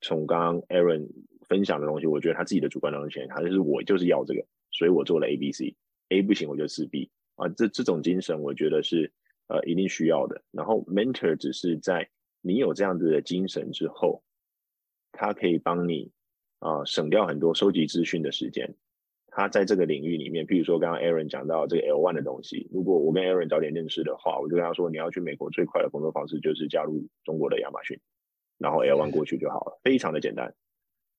[0.00, 1.08] 从刚刚 Aaron
[1.46, 9.12] 分享的东西，我觉得他自己的主观能力强，他就是我就是要这个，所以我做了 A、B、C，A 不行我就四 B 啊，这这种精神我觉得是
[9.48, 10.42] 呃一定需要的。
[10.50, 12.08] 然后 mentor 只是在
[12.40, 14.22] 你有这样子的精神之后，
[15.12, 16.10] 他可以帮你
[16.60, 18.74] 啊省掉很多收集资讯的时间。
[19.32, 27.96] 他在这个领域里面，譬如说刚刚 Aaron 讲到这个 L one 的东西，如果我跟 Aaron 早点认识的话，我就跟他说，你要去美国最快的工作方式就是加入中国的亚马逊，
[28.60, 30.54] 然后 L one 过去就好了，非常的简单，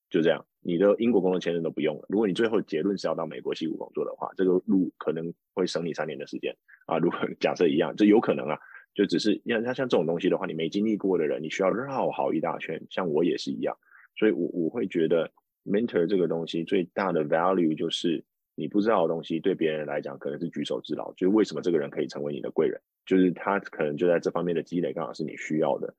[0.10, 2.06] 就这样，你的英国工作签证都不用了。
[2.08, 6.98] 如果你最后结论是要到美国西谷工作的话，这个路可能会省你三年的时间啊。
[7.00, 8.58] 如果 假设一样，这有可能啊，
[8.94, 13.78] 就只是像像像这种东西的话，你没经历过的人，你需要绕好一大圈，像我也是一样，
[14.16, 15.30] 所以我我会觉得。
[15.64, 21.14] mentor 这个东西最大的 value 就是你不知道的东西，对别人来讲可能是举手之劳。
[21.14, 25.94] 就是为什么这个人可以成为你的贵人，就是他可能就在这方面的积累刚好是你需要的。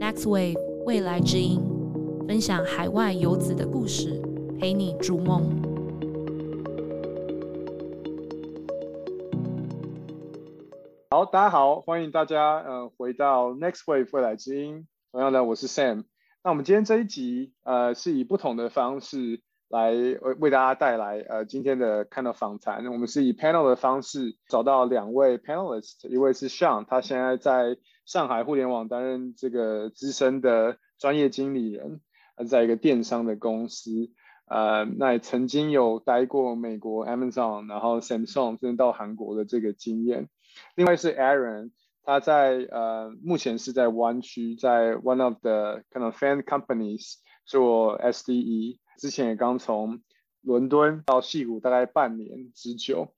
[0.00, 1.60] Next Wave 未来之音，
[2.26, 4.18] 分享海外游子的故事，
[4.58, 5.42] 陪你逐梦。
[11.10, 14.88] 好，大家好，欢迎大家呃回到 Next Wave 未来之音。
[15.12, 16.04] 同样的，我是 Sam。
[16.42, 22.86] 那我们今天这一集，呃，是以不同的方式来为为大家带来呃今天的看到访谈。
[22.86, 27.76] 我们是以 panel 的方式找到两位 panelist，一位是 Sean，他现在在
[28.10, 32.00] 上海互联网担任这个资深的专业经理人，
[32.48, 34.10] 在一个电商的公司，
[34.48, 40.28] 呃，那也曾经有待过美国 Amazon，然后 Samsung，甚至到韩国的这个经验。
[40.74, 41.70] 另外是 Aaron。
[42.02, 50.00] 他在呃，目前是在湾区，在 one of the kind of fan companies 做 SDE，之前也刚从
[50.40, 53.14] 伦敦到戏谷，大概半年之久。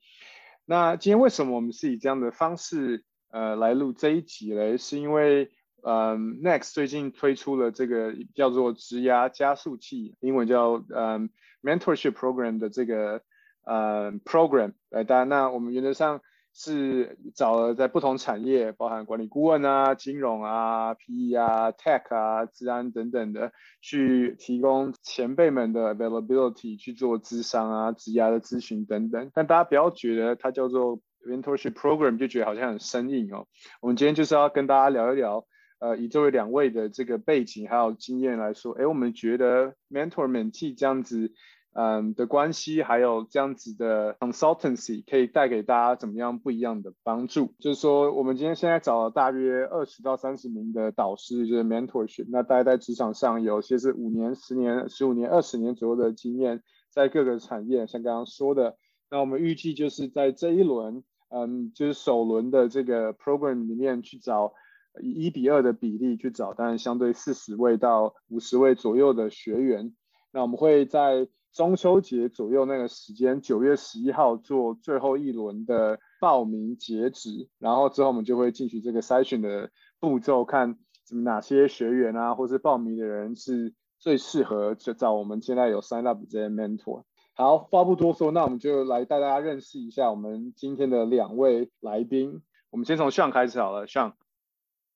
[0.66, 4.78] 那今天为什么我们是以这样的方式呃来录这一集嘞？
[4.78, 5.50] 是因为
[5.82, 13.22] 嗯，Next 最近推出了这个叫做职涯加速器，英文叫嗯 mentorship program 的这个
[13.64, 16.20] 呃 program，呃，当然那我们原则上。
[16.54, 29.30] 是找了在不同产业，包含管理顾问啊、金融啊、PE 啊、Tech 啊、治安等等的，去提供前辈们的 availability 去做咨商啊、职涯的咨询等等。
[29.32, 33.46] 但大家不要觉得它叫做 mentorship program 就觉得好像很生硬哦。
[33.80, 35.46] 我们今天就是要跟大家聊一聊，
[35.78, 41.32] 呃，以这位两位的这个背景还有经验来说，哎，我们觉得 mentor mentee 这样子。
[41.74, 47.54] 嗯的关系，还有这样子的 consultancy 可以带给大家怎么样不一样的帮助？
[47.60, 52.26] 就是说，我们今天现在找了大约二十到三十名的导师，就是 mentorship。
[52.28, 58.76] 那大家在职场上有些是五年、十年、十五年、二十年左右的经验，在各个产业，像刚刚说的。
[59.10, 61.02] 那我们预计就是在这一轮，
[61.34, 64.52] 嗯，就是首轮的这个 program 里面去找
[65.00, 69.94] 以一比二的比例去找，当然相对四十位到五十位左右的学员。
[70.30, 87.04] 那我们会在中秋节左右那个时间，九月十一号做最后一轮的报名截止，然后之后我们就会进行这个筛选的步骤，看什么哪些学员啊，或是报名的人是最适合就找我们现在有 sign up 这些 mentor。
[87.34, 92.42] 好，话不多说，那我们就来带大家认识一下我们今天的两位来宾。
[92.70, 94.14] 我们先从向开始好了，向。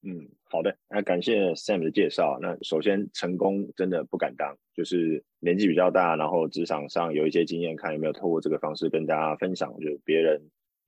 [0.03, 2.39] 嗯，好的，那感谢 Sam 的介绍。
[2.41, 10.41] 那首先，成功真的不敢当，就是年纪比较大，然后职场上有一些经验，看有没有透过这个方式跟大家分享，就别人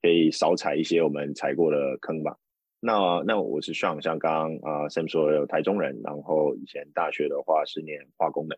[0.03, 2.37] 可以少踩一些我们踩过的坑吧。
[2.79, 8.57] 那那我是像像刚刚啊 Sam 说有台中人，然后以前大学的话是念化工的，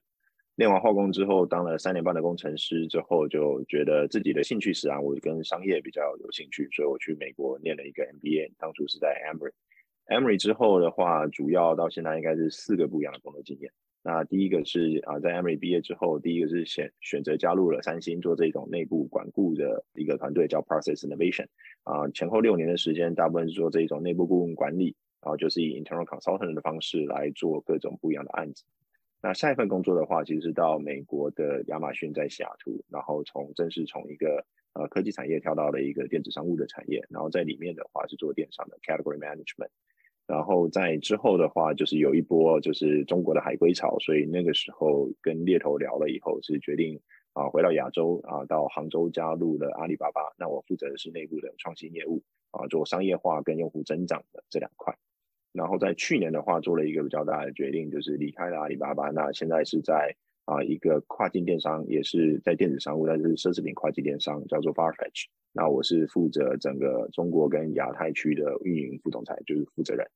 [0.62, 9.54] 念完化工之后当了三年半的工程师之后，就觉得自己的兴趣使然，我跟商业比较有兴趣，所以我去美国念了一个 MBA，当初是在 Emory。
[10.06, 13.72] Emory 之后的话，主要到现在应该是四个不一样的工作经验。
[14.04, 21.48] 那第一个是啊，在 Emory 毕业之后，第一个是选选择加入了三星，做这种内部管顾的一个团队，叫 Process Innovation。
[21.86, 28.64] 啊，前后六年的时间，大部分是做这种内部顾问管理，然后就是以 internal consultant 的方式来做各种不一样的案子。
[29.24, 39.70] 那下一份工作的话，其实是到美国的亚马逊在西雅图，然后从正式从一个呃科技产业跳到了一个电子商务的产业，然后在里面的话是做电商的 category management。
[40.28, 47.00] 然后在之后的话，就是有一波就是中国的海归潮，所以那个时候跟猎头聊了以后，是决定
[47.34, 50.22] 啊回到亚洲啊，到杭州加入了阿里巴巴。
[50.38, 54.98] 那我负责的是内部的创新业务啊，做商业化跟用户增长的这两块。
[55.54, 59.10] 然后在去年的话，做了一个比较大的决定，就是离开了阿里巴巴。
[59.10, 60.16] 那现在是在
[60.46, 65.26] 啊一个跨境电商，也是在电子商务，但是奢侈品跨境电商，叫做 Farfetch。
[65.54, 70.08] 那我是负责整个中国跟亚太区的运营副总裁，就是负责人。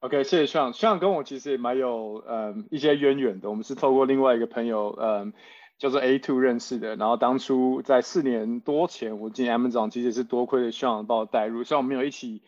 [0.00, 5.32] OK，谢谢向向跟我其实也蛮有嗯一些渊源的，我们是透过另外一个朋友嗯
[5.78, 12.42] 叫做 A Two 认识的，然后当初在四年多前我进 M 掌其实是多亏了向把我带入，虽然我们没有一起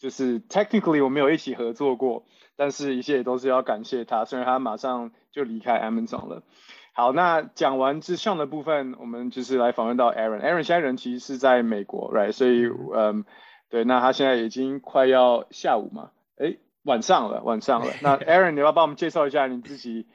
[0.00, 2.24] 就是 technically 我们有一起合作过，
[2.56, 6.42] 但是一切也都是要感谢他，虽然他马上就离开 Amazon 了。
[6.92, 10.40] 好，那讲完之上的部分，我们就是来访问到 Aaron。
[10.40, 12.32] Aaron 现在人其实是在美国，right？
[12.32, 13.24] 所以嗯
[13.68, 16.56] 对，那他现在已经快要下午嘛，哎。
[16.84, 17.92] 晚上了，晚上了。
[18.00, 20.06] 那 Aaron，你要帮我们介绍一下你自己？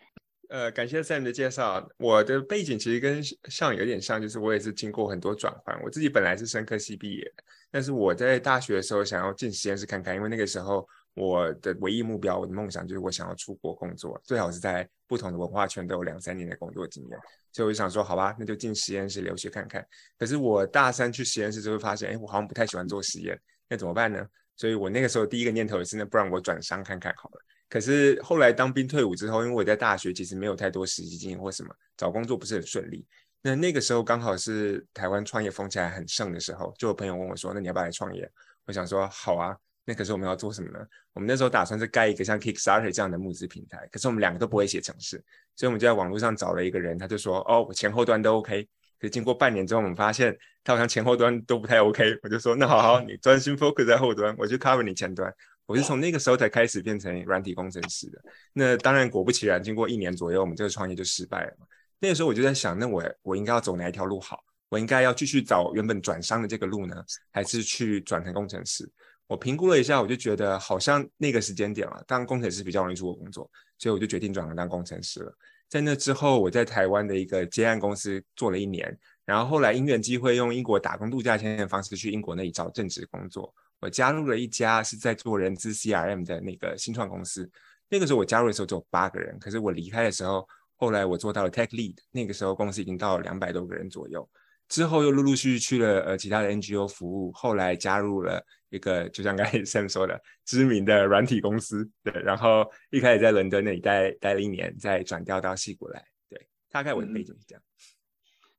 [0.50, 1.88] 呃，感谢 Sam 的介绍。
[1.98, 5.80] 我的背景其实跟像有点像，就是我也是经过很多转换。
[5.84, 7.34] 我自己本来是生科系毕业，
[7.72, 17.20] 但是我在大学的时候想要进实验室看看，因为那个时候我的唯一目标，我的梦想就是我想要出国工作，最好是在不同的文化圈都有两三年的工作经验。
[17.52, 19.86] 所以我就想说，好吧，那就进实验室留学看看。
[20.18, 23.40] 可是我大三去实验室就会发现，哎，我好像不太喜欢做实验，
[23.70, 24.26] 那怎么办呢？
[24.58, 27.42] 所以我那个时候第一个念头也是，那不然我转商看看好了。
[27.70, 33.06] 可是后来当兵退伍之后，因为我在大学其实没有太多实习经验或什么，找工作不是很顺利。
[33.42, 38.30] 那那个时候刚好是台湾创业风起来很盛的时候，就有朋友问我说：“那你要不要来创业？”
[38.66, 39.56] 我想说：“好啊。”
[39.88, 40.80] 那可是我们要做什么呢？
[41.14, 45.24] 我们那时候打算是盖一个像 Kickstarter 这样的募资平台，可是我们两个都不会写程式，
[45.56, 48.68] 所以我们就在网络上找了一个人，他就说：“哦，我前后端都 OK。”
[49.00, 52.18] 可是经过半年之后，我们发现他好像前后端都不太 OK。
[52.24, 55.32] 我就说，那好好，你专心 focus 在后端，我就 cover 你前端。
[55.66, 58.22] 我是从那个时候才开始变成软体工程师的。
[58.54, 61.54] 那当然，果不其然，经过一年左右，我们这个创业就失败了。
[62.00, 64.44] 那个时候我就在想，那我我应该要走哪一条路好？
[64.70, 66.96] 我应该要继续找原本转商的这个路呢，
[67.32, 68.90] 还是去转成工程师？
[69.28, 75.36] 我评估了一下，我就觉得好像那个时间点了，当工程师比较容易出国工作，所以我就决定转行当工程师了。
[75.68, 78.96] 在那之后，我在台湾的一个接案公司做了一年，
[79.26, 83.52] 然后后来因缘机会用英国打工度假签的方式去英国那里找正职工作。
[83.86, 87.48] 我加入了一家是在做人资 CRM 的那个新创公司。
[87.88, 91.96] 那个时候我加入的时候只有八个人，可是我离开的时候，后来我做到了 Tech Lead。
[92.10, 94.28] 那个时候公司已经到了两百多个人左右。
[94.68, 107.62] 之后又陆陆续续去了呃其他的 NGO 服务，后来加入了一个就像刚才 Sam 说的知名的软体公司，对，然后一开始在伦敦那里待待了一年，再转调到西谷来，对，大概我的背景是这样。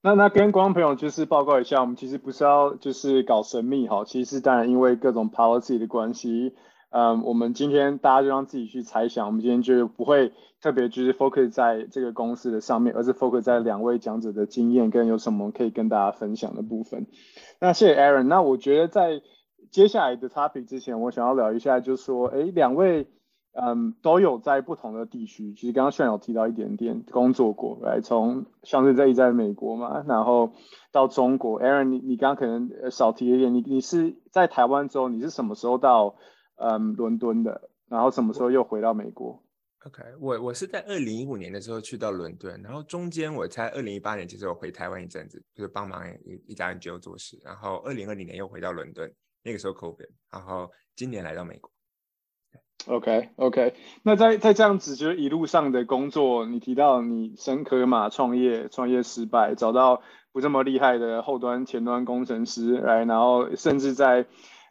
[0.07, 6.55] 那那跟观众朋友就是报告一下，我们其实不是要就是搞神秘哈，其实当然因为各种 policy 的关系。
[6.91, 10.33] 嗯，我们今天大家就让自己去猜想，我们今天就不会
[10.63, 17.09] 特别就是 focus 在这个公司的上面，而是 focus 在两位讲者的经验跟有什么可以跟大家分享的部分。
[17.61, 18.29] 那谢谢 Aaron。
[18.29, 19.23] 那我觉得在
[19.73, 23.09] 接下来的 topic 之前，我想要聊一下，就是说，哎，两位
[23.57, 30.53] 嗯都有在不同的地区，其实刚刚炫有提到一点点工作过，来从像是在在美国嘛，然后
[30.93, 31.61] 到中国。
[31.61, 36.17] Aaron，你你刚刚可能少提一点，你你是在台湾之后，你是什么时候到？
[36.59, 39.45] 嗯，伦敦的，然后什么时候又回到美国
[39.85, 49.13] ？OK，我我是在二零一五年的时候去到伦敦，然后中间我在二零一八年其实我回台湾一阵子，就是帮忙一一家 NGO 做事，然后二零二零年又回到伦敦，
[49.43, 51.71] 那个时候 COVID，然后今年来到美国。
[52.87, 60.03] OK OK，那在在这样子就是一路上的工作，你提到你深科嘛创业创业失败，找到
[60.33, 64.27] 不这么厉害的后端前端工程师来，然后甚至在。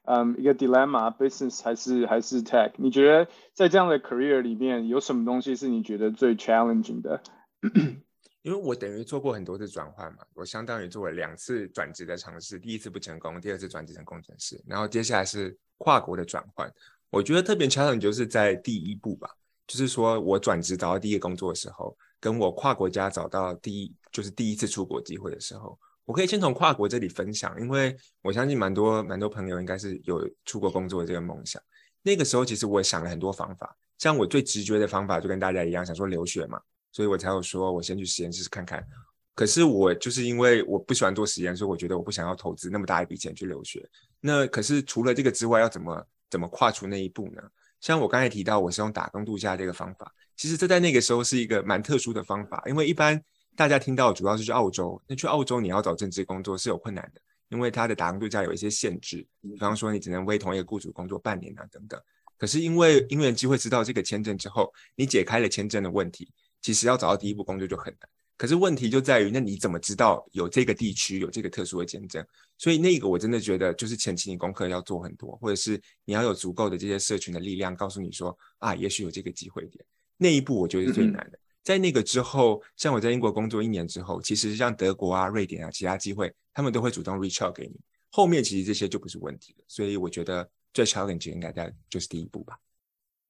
[0.08, 2.74] 嗯，一个 dilemma，business 还是还是 tech？
[2.78, 7.20] 你觉得在这样的 career 里面有什么东西是你觉得最 challenging 的？
[8.44, 16.72] 因为我等于做过很多次转换嘛，我相当于做了两次转职的尝试，第一次不成功，第二次转职成工程师，然后接下来是跨国的转换。
[17.16, 19.30] 我觉得特别 challenge 就是在第一步吧，
[19.66, 25.80] 就是说我转职找到第一个工作的时候，跟我跨国家找到第一就是第一次出国机会的时候。
[26.04, 31.60] 我可以先从跨国这里分享，因为我相信蛮多蛮多朋友应该是有出国工作的这个梦想。
[32.04, 36.60] 那个时候其实我想了很多方法，像我最直觉的方法就跟大家一样，想说留学嘛，
[36.92, 38.86] 所以我才有说我先去实验室看看。
[39.34, 43.90] 可是我就是因为我不喜欢做实验，所以我觉得我不想要投资那么大一笔钱去留学。
[44.20, 47.42] 那可是除了这个之外，要怎么怎么跨出那一步呢？
[47.82, 53.22] 像我刚才提到，我是用打工度假这个方法，其实这在那个时候是一个蛮特殊的方法，因为一般。
[53.58, 61.98] 大家听到主要是去澳洲，那去澳洲你要找正职工作是有困难的，因为他的打工度假有一些限制，比方说你只能为同一个雇主工作半年啊等等。
[62.38, 66.30] 可是因为因缘机会知道这个签证之后，你解开了签证的问题，
[66.62, 68.10] 其实要找到第一步工作就很难。
[68.38, 72.26] 可是问题就在于，那你怎么知道有这个地区有这个特殊的签证？
[72.58, 79.84] 所以那个我真的觉得就是前期你功课要做很多，或者是你要有足够的这些社群的力量，告诉你说啊，也许有这个机会点。
[80.18, 81.40] 那一步我觉得是最难的。
[81.64, 87.80] 在那个之后，像我在英国工作一年之后，其实像德国啊、瑞典啊，其他机会他们都会主动 reach out 给你。
[88.12, 92.60] 后面其实这些就不是问题了，所以我觉得最 challenge 应该在就是第一步吧。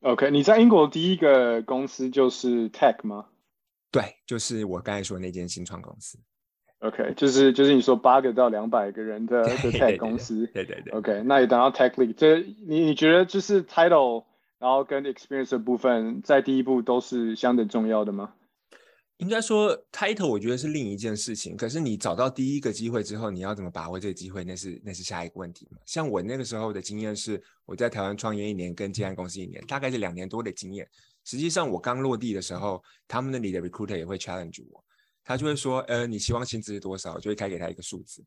[0.01, 3.27] OK，你在英国第一个公司就是 Tech 吗？
[3.91, 6.17] 对，就是我刚才说那间新创公司。
[6.79, 10.45] OK，就是就是你说八个到两百个人的的 Tech 公司。
[10.53, 10.93] 对对对。
[10.93, 14.25] OK，那你等到 Tech Lead，这你你觉得就是 Title，
[14.59, 18.33] 然后跟 Experience 的部分，在第一步都是相对重要的吗？
[19.17, 21.55] 应该说，title 我觉得是另一件事情。
[21.55, 25.77] 可是你找到第一个机会之后，你要怎么把握这个机会，那是那是下一个问题嘛。
[25.85, 30.85] 像我那个时候的经验是，我在台湾创业一年，跟接案公司一年，大概是两年多的经验。
[31.25, 34.81] 实际上我刚落地的时候，他们那里的 recruiter 也会 challenge 我，
[35.23, 37.19] 他就会说，呃，你希望薪资是多少？
[37.19, 38.23] 就会开给他一个数字，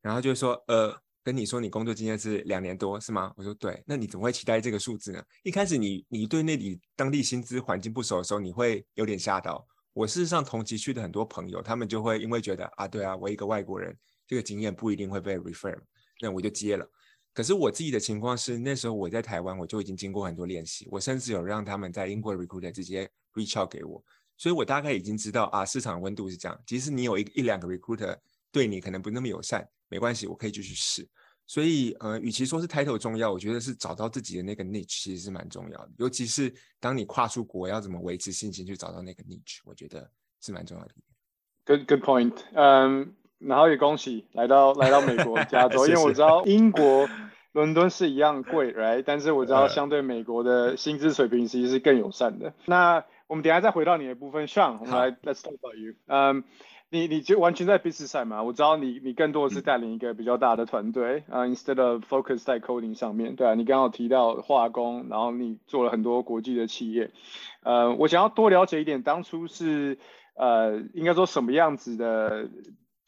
[0.00, 0.94] 然后就会说，呃，
[1.24, 3.32] 跟你说你工作经验是两年多是吗？
[3.36, 5.22] 我说对，那你怎么会期待这个数字呢？
[5.42, 9.66] 一开始你你对那里当地薪资环境不熟的时候，你会有点吓到。
[9.94, 15.78] 我事实上同期去的很多朋友，他们就会因为觉得啊，对啊，我一个外国人，这个经验不一定会被 refer，
[16.20, 16.86] 那我就接了。
[17.32, 24.04] 可是我自己的情况是，那时候我在台湾，我就已经经过很多练习，我甚至有让他们在英国 recruiter 直接 reach out 给我，
[24.36, 26.62] 所以我大概已经知道啊，市场温度是这样。
[26.66, 28.16] 即使你有一一两个 recruiter
[28.50, 31.08] 对你可能不那么友善，没关系，我可以继续试。
[31.44, 35.90] 所以，呃，与其说是 title 重要，我觉得是找到自己的那个 niche 其实是蛮重要的。
[35.98, 40.08] 尤其是当你跨出国，要怎么维持信心去找到那个 niche，我觉得
[40.40, 40.94] 是蛮重要的。
[41.66, 42.38] Good good point。
[42.54, 43.14] 嗯，
[43.46, 47.08] 然后也恭喜来到来到美国加 州，因为我知道英国
[47.52, 49.02] 伦敦是一样贵，right？
[49.06, 52.52] 但是我知道相对美国的薪资水平其实是更友善的。
[52.66, 55.94] 那我们等下再回到你的部分上，我们来 Let's talk about you。
[56.06, 56.44] 嗯。
[56.94, 58.42] 你你就完全在 business 上嘛？
[58.42, 67.10] 我知道你你更多的是带领一个比较大的团队啊，instead of focus 在 coding 上面，对啊，你刚好提到化工，然后你做了很多国际的企业，
[67.62, 69.96] 呃，我想要多了解一点，当初是
[70.36, 72.50] 呃，应该说什么样子的，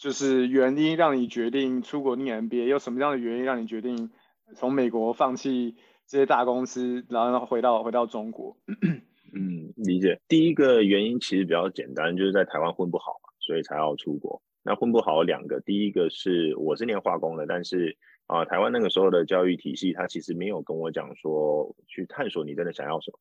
[0.05, 4.11] 就是原因让你决定出国念 MBA，有什么样的原因让你决定
[4.55, 8.55] 从美国放弃这些大公司，然后回到回到中国？
[9.35, 10.21] 嗯，理解。
[10.29, 13.15] 第一个原因其实比较简单，就是在台湾混不好。
[13.41, 14.43] 所以才要出国。
[14.63, 17.97] 那混不好两个，第一个是我是念化工的，但是
[18.27, 23.19] 啊，台湾那个时候的教育体系，它其实没有跟我讲说去探索你真的想要什么。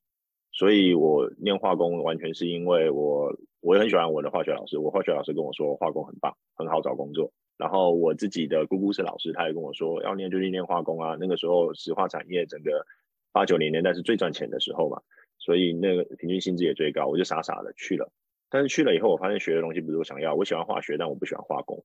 [0.54, 7.32] 所以我念化工完全是因为我我也很喜欢我的化学老师，我化学老师跟我说化工很棒，很好找工作。
[7.58, 11.18] 然后我自己的姑姑是老师，他也跟我说要念就去念化工啊。
[11.20, 12.86] 那个时候石化产业整个
[13.32, 15.02] 八九零年代是最赚钱的时候嘛，
[15.40, 18.12] 所以那个平均薪资也最高，我就傻傻的去了。
[18.50, 20.36] 但是去了以后，我发现学的东西不是我想要。
[20.36, 21.84] 我喜欢化学，但我不喜欢化工。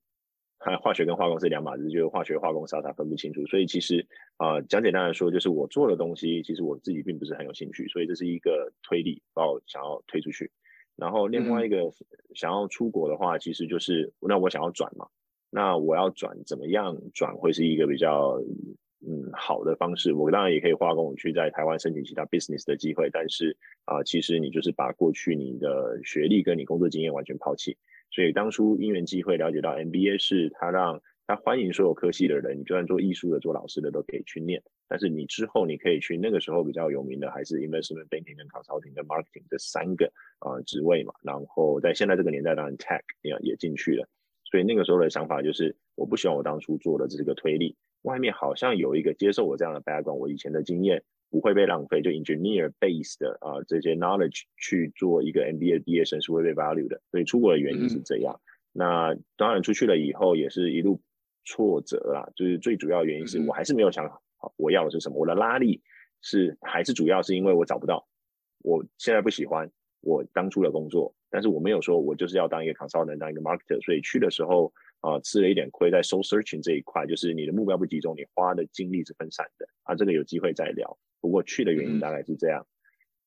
[0.82, 3.46] 化学跟化工是两码子，就是化学、化工傻傻分不清楚。
[3.46, 7.86] 所以其实啊，讲简单来说，就是我做的东西，其实我自己并不是很有兴趣。
[7.88, 10.50] 所以这是一个推力，把我想要推出去。
[10.96, 11.90] 然后另外一个
[12.34, 15.06] 想要出国的话，其实就是那我想要转嘛。
[15.50, 18.40] 那我要转怎么样转会是一个比较。
[19.00, 27.76] 嗯，好的方式，我当然也可以化工去在台湾申请其他 business 的机会，但是啊，其实你就是把过去你的学历跟你工作经验完全抛弃。
[28.10, 34.62] 所以当初因缘机会了解到 MBA 是他让他欢迎所有科系的人，你就算做艺术的、做老师的都可以去念。
[34.88, 41.12] 但是你之后你可以去那个时候比较有名的还是 investment banking、跟 consulting、跟 marketing 这三个啊职位嘛。
[41.22, 44.08] 然后在现在这个年代，当然 tech 也也进去了。
[44.50, 47.76] 所以那个时候的想法就是，我不希望我当初做的这个推力。
[48.02, 58.40] 外面好像有一个接受我这样的 background，我以前的经验不会被浪费，就 engineer base 的啊这些 knowledge 去做一个 MBA 毕业生是会被 value 的，所以出国的原因是这样。
[58.72, 61.00] 那当然出去了以后也是一路
[61.44, 65.82] 挫折啦，就是最主要原因是我还是没有想好我要的是什么，我的拉力
[66.22, 68.06] 是还是主要是因为我找不到，
[68.62, 69.70] 我现在不喜欢
[70.00, 74.72] 我当初的工作，但是我没有说我就是要当一个 consultant，当一个 marketer，所以去的时候。
[75.00, 79.94] 啊，吃了一点亏在 soul searching 这一块，就是你的目标不集中，你花的精力是分散的啊。
[79.94, 80.98] 这个有机会再聊。
[81.20, 82.66] 不过去的原因大概是这样。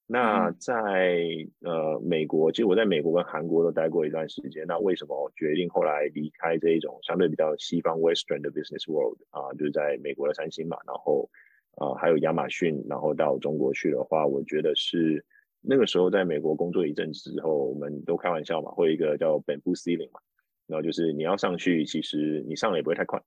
[0.07, 1.25] 那在
[1.62, 4.65] 呃美国，其实我在美国跟韩国都待过一段时间。
[4.67, 9.53] 那为什么决定后来离开这一种相对比较西方 western 的 business world 啊？
[9.53, 11.29] 就是在美国的三星嘛，然后
[11.77, 15.24] 啊还有亚马逊，然后到中国去的话，我觉得是
[15.62, 20.19] 那个时候在美国工作一阵子之后，我们都开玩笑嘛，会有一个叫本部 ceiling 嘛。
[20.67, 23.21] 然后就是你要上去，其实你上了也不会太快。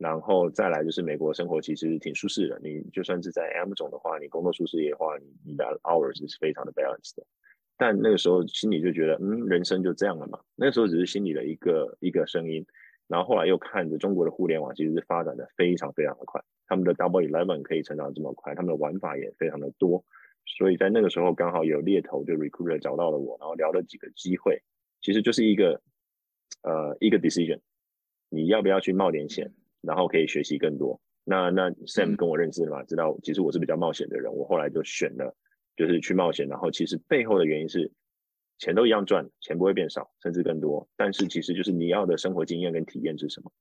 [0.00, 7.26] 然后再来就是美国生活其实挺舒适的，你就算是在 M 总的话，你工作舒适的话，你你的 hours 是非常的 balanced 的。
[7.76, 10.40] 但那个时候心里就觉得，嗯，人生就这样了嘛。
[10.56, 12.66] 那个时候只是心里的一个一个声音。
[13.08, 20.02] 然后后来又看着中国的互联网其实是发展的非常非常的快，他们的 Double Eleven 可以成长这么快，他们的玩法也非常的多。
[20.46, 24.62] 所以在那个时候刚好有猎头就 recruiter 找到了我，然后聊了几个机会，
[25.02, 25.82] 其实就是一个。
[26.62, 27.60] 呃，一个 decision，
[28.28, 29.50] 你要不要去冒点险，
[29.82, 31.00] 然后可以学习更多？
[31.24, 35.36] 那那 Sam 跟我认识了嘛，知道其实我是比较冒险的人，我后来就选了，
[35.76, 37.92] 就是去冒险，然后其实背后的原因是
[38.58, 40.88] 钱都一样赚，钱不会变少，甚至更多。
[40.96, 43.52] 但是其实就是你要的生活经验跟体验是什么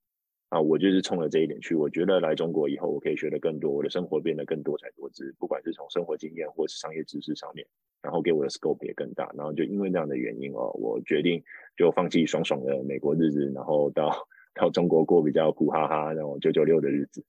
[0.49, 0.59] 啊？
[0.59, 1.75] 我就是冲了这一点去。
[1.75, 7.67] 我觉得来中国以后，我可以学的更多，我的生活变得更多彩多姿，不管是从生活经验或是商业知识上面，
[8.01, 9.31] 然后给我的 scope 也更大。
[9.37, 11.43] 然后就因为那样的原因哦，我决定
[11.77, 14.27] 就放弃爽爽的美国日子，然后到
[14.59, 17.23] 到中国过比较苦哈哈那种九九六的日子。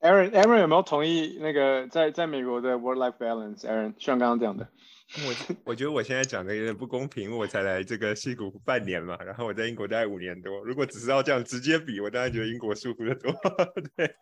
[0.00, 4.68] Aaron，Aaron 有没有同意那个在在美国的 work-life balance？Aaron 像刚刚讲的，
[5.26, 10.60] 我我觉得我现在讲的有点不公平，我才来这个西谷半年嘛，然后我在英国待五年多。
[10.64, 13.32] 如果只是要这样直接比，我当然觉得英国舒服的多。
[13.96, 14.14] 对，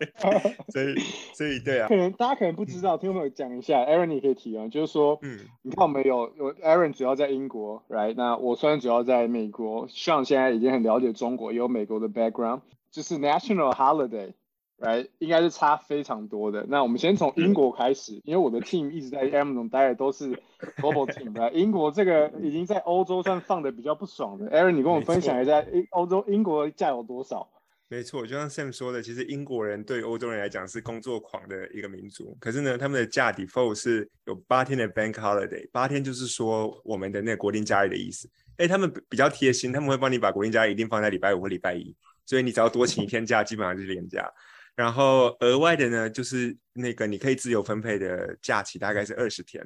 [0.69, 0.95] 所以
[1.35, 8.15] 所以对啊，可能大家可能不知道，听我讲一下，Aaron 你可以提啊，就是说，嗯，你看我们有有 Aaron 主要在英国，right？
[8.17, 12.61] 那我虽然主要在美国，像现在已经很了解中国，有美国的 background，
[12.93, 14.35] 就是 national holiday。
[14.79, 16.67] 来，应该是差非常多的。
[16.69, 20.33] 那我们先从英国开始，因为我的 team 一直在 Amazon 待的都是
[20.79, 21.35] global team。
[21.39, 24.51] 来，英国这个已经在欧洲算放的比较不爽的。
[24.51, 27.49] Aaron，你跟我分享一下，英欧洲英国假有多少？
[27.89, 32.37] 没错，就像 Sam 说的，其实英国人对欧洲人来讲是工作狂的一个民族。
[32.41, 38.29] 可是呢，他们的假 default 是有八天的 bank holiday，八天就是说我们的那个国定假日的意思。
[38.57, 41.95] 哎，他们比较贴心，他们会帮你把国定假日一定放在礼拜五或礼拜一，
[42.27, 44.29] 所以你只要多请一天假，基本上就是连假。
[44.77, 49.65] 然后额外的呢，就是那个你可以自由分配的假期大概是二十天，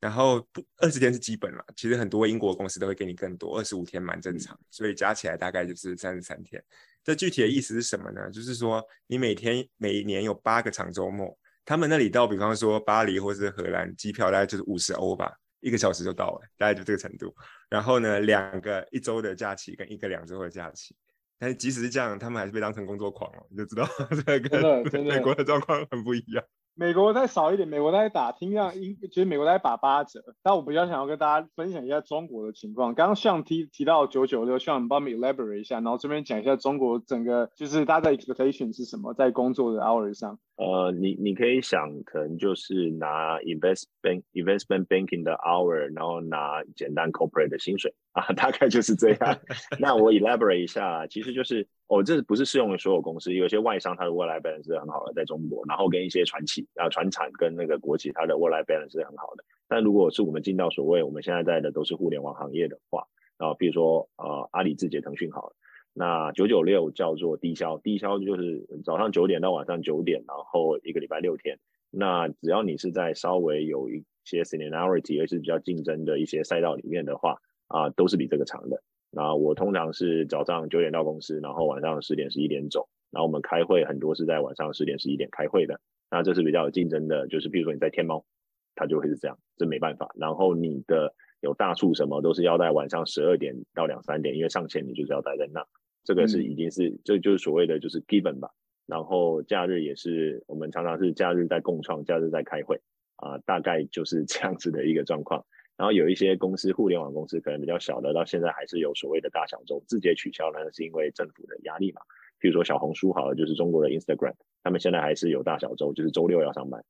[0.00, 6.62] 然后不二十天是基本了，其实很多英国公司都会给你更多，二十五天蛮正常，所以加起来大概就是三十三天。
[7.04, 8.30] 这具体的意思是什么呢？
[8.30, 17.34] 就是说你每天每年有八个长周末，他们那里到比方说巴黎或是荷兰，机票大概就是五十欧吧，一个小时就到了，大概就这个程度。
[17.68, 20.96] 然后呢，两个一周的假期跟一个两周的假期。
[21.38, 23.86] 但是即使是这样，他们还是被当成工作狂了，你就知道
[24.24, 26.44] 这个跟美国的状况很不一样。
[26.78, 30.22] 美国再少一点，美国在打听让英，其实美国在打八折。
[30.42, 32.94] 但我比较想要跟大家分享一下中国的情况。
[32.94, 40.38] 刚刚像提提到九九六，希望你帮我们 elaborate 一下，然后这边讲一下中国整个就是大家的 expectation 是什么，在工作的 hours 上。
[40.56, 49.38] 呃，你你可以想，可能就是拿 investment investment banking 的 hour，然后拿简单 corporate 的薪水啊，大概就是这样。
[49.80, 59.44] 那我 elaborate 一下，其实就是哦，这不是适用于所有公司，有些外商它的 work life balance 是很好的，在中国，然后跟一些传企啊、传产跟那个国企，它的 work life balance 是很好的。
[59.68, 63.06] 但如果是我们进到所谓我们现在在的都是互联网行业的话，
[63.38, 65.56] 然后比如说呃阿里、字节、腾讯好了。
[65.98, 71.58] 那九九六叫做低消，低消就是早上九点到晚上九点，然后一个礼拜六天。
[71.90, 77.36] 那只要你是在稍微有一些 seniority，而是比较竞争的一些赛道里面的话，
[77.68, 78.82] 啊，都是比这个长的。
[79.16, 82.86] 那我通常是早上九点到公司，然后晚上十点十一点走。
[83.10, 85.80] 然后我们开会很多是在晚上十点十一点开会的。
[86.10, 88.26] 那这是比较有竞争的，就是比如说你在天猫，
[88.74, 90.10] 它就会是这样，这没办法。
[90.16, 95.64] 然后你的有大促什么都是要在晚上十二点到两三点，因为上线你就是要待在那。
[96.04, 98.50] 这个是已经是，这就是所谓的就是 given 吧。
[98.84, 102.82] 然后假日也是，我们常常是假日在共创，假日在开会
[103.16, 105.46] 啊，大概就是这样子的一个状况。
[105.76, 112.00] 然后有一些公司，互联网公司可能比较小的，到现在还是有所谓的大小周，字节取消呢，是因为政府的压力嘛。
[112.38, 116.84] 比如说小红书好了，就是中国的 Instagram，他们现在还是有大小周，就是周六要上班。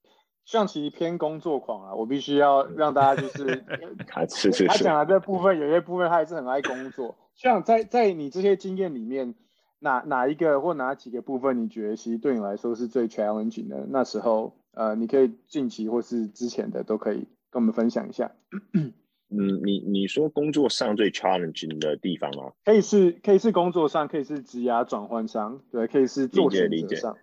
[0.44, 3.64] 象棋偏工作狂啊，我必须要让大家就是
[4.06, 7.16] 他是是他讲的这部分，有些部分他还是很爱工作。
[7.34, 9.34] 像在在你这些经验里面，
[9.80, 13.86] 哪哪一个或哪几个部分，你觉得其实对你来说是最 challenging 的？
[13.88, 18.30] 那时候，呃，你可以近期或是之前的都可以跟我们分享一下。
[18.74, 18.92] 嗯，
[19.64, 22.52] 你你说工作上最 challenging 的地方吗？
[22.66, 27.16] 可以是可以是工作上，可以是职涯转换上，对，可以是做选择上。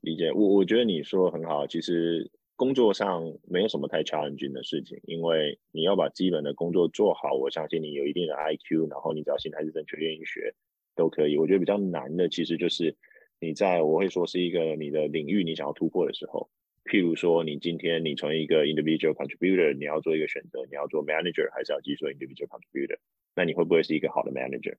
[0.00, 2.30] 理解，我我觉得你说的很好，其实。
[2.58, 10.54] 工作上没有什么太 challenging 的事情，因为你要把基本的工作做好，我相信你有一定的 IQ，然后你只要心态是正确，愿意学
[10.94, 11.36] 都可以。
[11.36, 12.96] 我觉得比较难的其实就是
[13.38, 16.48] 你在我会说是一个你的领域你想要突破的时候，
[16.86, 22.96] 譬如说你今天你从一个 individual contributor 你要做一个选择，你要做 manager 还是要继续做 individual contributor，
[23.34, 24.76] 那你会不会是一个好的 manager？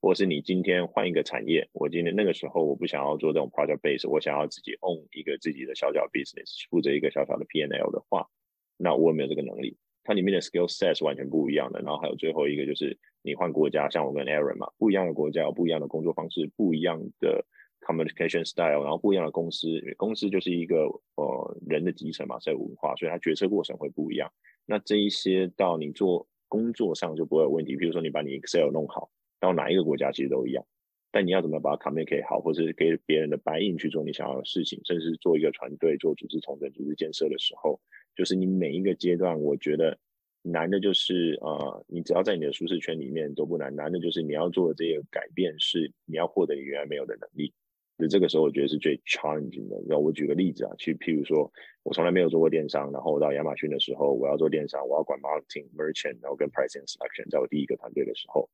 [0.00, 8.26] 或是你今天换一个产业，我今天那个时候我不想要做这种 project base，我想要自己 own 一个自己的小小 business，负责一个小小的 P N L 的话，
[8.78, 9.76] 那我有没有这个能力？
[10.02, 11.80] 它里面的 skill set 是完全不一样的。
[11.80, 17.44] 然后还有最后一个就是你换国家，像我跟 Aaron 嘛，不一样的国家有不一样的工作方式，不一样的
[17.80, 19.66] communication style，然后不一样的公司，
[19.96, 20.84] 公司就是一个
[21.16, 24.32] 呃人的集成嘛，在文化，所以它决策过程会不一样。
[24.66, 27.76] 那这一些到你做工作上就不会有问题。
[27.76, 29.10] 比如说你把你 Excel 弄好。
[29.42, 30.62] 到哪一个国家其实都一样，
[31.10, 37.80] 但你要怎么把它 communicate 好，或者是给别人的白印去做你想要的事情，甚至是做一个团队做组织重整、组织建设的时候，
[38.14, 39.96] 就是你每一个阶段，我觉得
[40.42, 47.54] 难的就是呃，你只要在你的舒适圈里面都不难，难的就是你要做的这个改变是你要获得你原来没有的能力。
[48.00, 49.76] 就这个时候，我觉得是最 challenging 的。
[49.86, 58.48] 然后我举个例子啊，去譬如说，我从来没有做过电商，然后我到亚马逊的时候，我要做电商，我要管 marketing、merchant，然后跟 pricing selection，在我第一个团队的时候，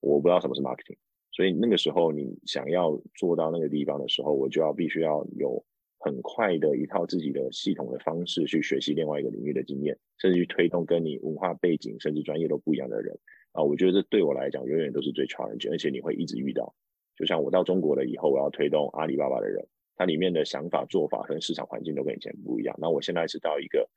[0.00, 0.98] 我不知道什么是 marketing，
[1.32, 5.64] 所以那个时候你想要做到那个地方的时候，我就要必须要有
[5.98, 13.18] 很快的一套自己的系统的方式去学习另外一个领域的经验，甚至去推动跟你文化背景甚至专业都不一样的人
[13.52, 16.74] 啊，我觉得这对我来讲永远都是最 challenging，而且你会一直遇到。
[17.18, 22.76] 就像我到中国了以后，我要推动阿里巴巴的人，它里面的想法做法跟市场环境都跟以前不一样。
[22.78, 23.88] 那我现在是到一个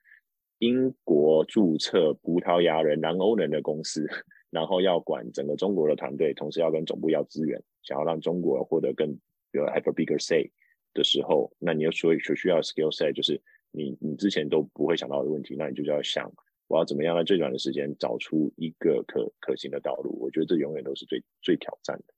[0.57, 4.07] 英国注册葡萄牙人、南欧人的公司，
[4.49, 9.13] 然后要管整个中国的团队，同时要跟总部要资源，想要让中国获得更
[9.51, 10.49] 比如 have a bigger say
[10.93, 13.39] 的时候，那你要所以所需要 skill set 就是
[13.71, 16.31] 你你之前都不会想到的问题，那你就要想
[16.67, 20.17] 我要怎么样在最短的时间找出一个可可行的道路。
[20.19, 22.13] 我觉得这永远都是最最挑战的。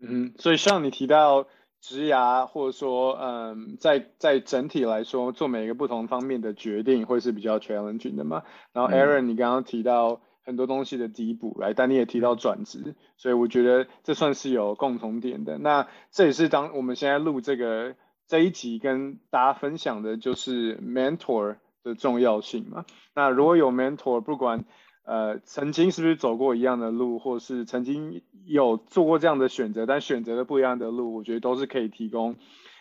[0.00, 1.46] 嗯，所以像你提到
[1.80, 8.42] 职涯，或者说，嗯，在在整体来说，做每一个不同方面的决定，会是比较 challenging 的嘛。
[8.72, 15.58] 然后，Aaron，你刚刚提到很多东西的第一步，来，但你也提到转职，所以我觉得这算是有共同点的。
[15.58, 17.94] 那这也是当我们现在录这个
[18.26, 22.84] 这一集跟大家分享的，就是 mentor 的重要性嘛。
[23.14, 24.64] 那如果有 mentor，不管
[25.08, 32.36] 呃，曾经是不是走过一样的路，或是曾经有做过这样的选择，但选择了不一样的路，我觉得都是可以提供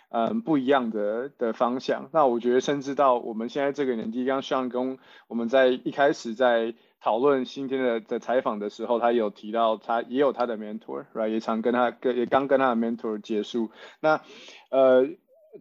[0.10, 2.10] 嗯不一样的的方向。
[2.12, 4.98] 那我觉得，甚至到我们现在这个年纪，刚像跟
[5.30, 11.30] 我们在一开始在讨论今天的的采访的时候，他有提到他也有他的 mentor，right？
[11.30, 13.72] 也常跟他跟也刚跟他的 mentor 结束。
[14.02, 14.20] 那
[14.70, 15.08] 呃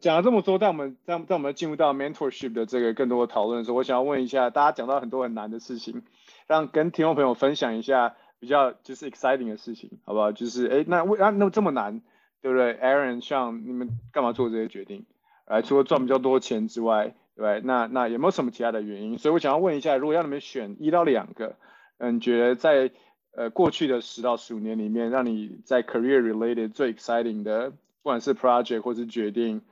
[0.01, 6.03] 讲了这么多，但我们在在我们进入到 mentorship 的这个更多的讨论的时候，我想要问一下，大家讲到很多很难的事情。
[6.47, 10.33] 让跟听众朋友分享一下比较就是 exciting 的事情，好不好？
[10.33, 12.01] 就是哎，那为啊那这么难，
[12.41, 15.07] 对不对？Aaron，像你们干嘛做这些决定？
[15.47, 17.61] 来，除了赚比较多钱之外，对不对？
[17.65, 19.19] 那那有没有什么其他的原因？
[19.19, 21.57] 所以我想要问一下，如果要你们选一到两个，
[21.99, 22.91] 嗯，觉得在
[23.33, 29.63] 呃过去的十到十五年里面，让你在 career related 最 exciting 的，不管是 project 或是决定，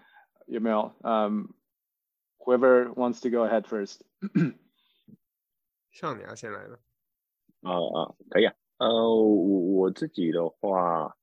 [0.46, 0.92] 有没有？
[1.02, 1.48] 嗯
[2.38, 4.00] ，whoever wants to go ahead first。
[5.94, 6.76] 像你要先来了，
[7.62, 8.52] 啊啊，可以啊。
[8.78, 11.16] 呃，我我自己的话，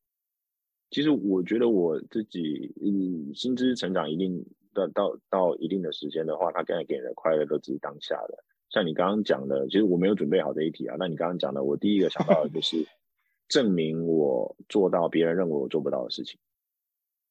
[0.90, 8.46] 其实我觉得我自己，嗯，薪资成长一定到到到一定的时间的话，他刚才给人的快乐都只是当下的。
[8.70, 10.96] 像你刚刚讲的，其实我没有准备好这一题啊。
[10.98, 12.78] 那你刚刚讲的，我第一个想到的就是
[13.50, 16.40] 证明我做到别人认为我做不到的事情。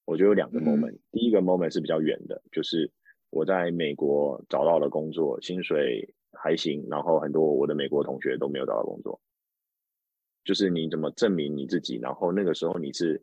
[0.04, 2.92] 我觉得有两个 moment，第一个 moment 是比较远的，就是
[3.30, 6.14] 我在美国找到了工作，薪水。
[6.32, 9.20] 还行，然后很多我的美国同学都没有找到工作，
[10.44, 11.98] 就是你怎么证明你自己？
[11.98, 13.22] 然后那个时候你是，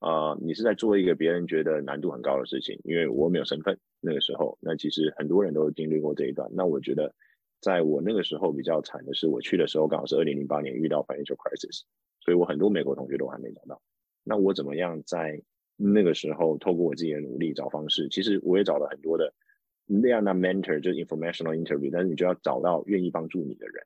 [0.00, 3.78] 呃，你是在做一个别人觉得难度很高的事情，因为我没有身份。
[4.00, 6.48] 那个时候，那其实很多人都经历过这一段。
[6.52, 7.12] 那我觉得，
[7.60, 11.82] 在我那个时候比较惨的是，我去的时候刚好是二零零八年遇到 financial crisis，
[12.20, 13.82] 所以我很多美国同学都还没找到。
[14.22, 15.42] 那我怎么样在
[15.76, 18.08] 那个时候透过我自己的努力找方式？
[18.08, 19.34] 其实我也找了很多的。
[19.88, 23.82] 那样的 mentor 就是 informational interview，但是你就要找到愿意帮助你的人。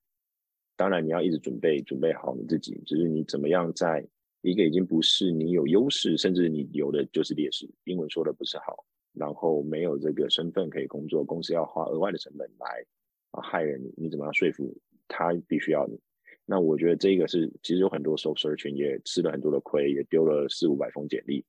[0.77, 2.81] 当然，你要一直准备，准备好你自己。
[2.85, 4.05] 只是你怎么样在
[4.41, 12.85] 一个已经不是你有优势，甚至你有的就是劣势，英文说的不是好，然后没有这个身份可以工作，公司要花额外的成本来
[13.31, 16.01] 啊害人你，怎么样说服他必须要你？
[16.45, 21.45] 那我觉得这个是其实有很多 s o u r c h 也吃了很多的亏，也丢了四五百封简历。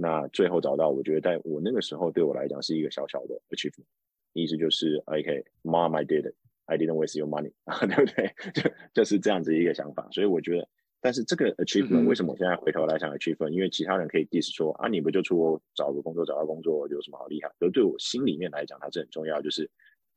[0.00, 3.84] 那最后找到，我觉得在我那个时候对我来讲是一个小小的 achievement，
[4.32, 8.32] 意思就是，OK，Mom I did it，I didn't waste your money， 对不对？
[8.52, 10.08] 就就是这样子一个想法。
[10.12, 10.68] 所以我觉得，
[11.00, 13.48] 但是这个 achievement 为什么我现在回头来想 achievement？
[13.48, 17.50] 因为其他人可以 diss 说啊，你不就出国找个工作找到工作有什么好厉害？
[17.58, 19.68] 可对我心里面来讲，它是很重要，就是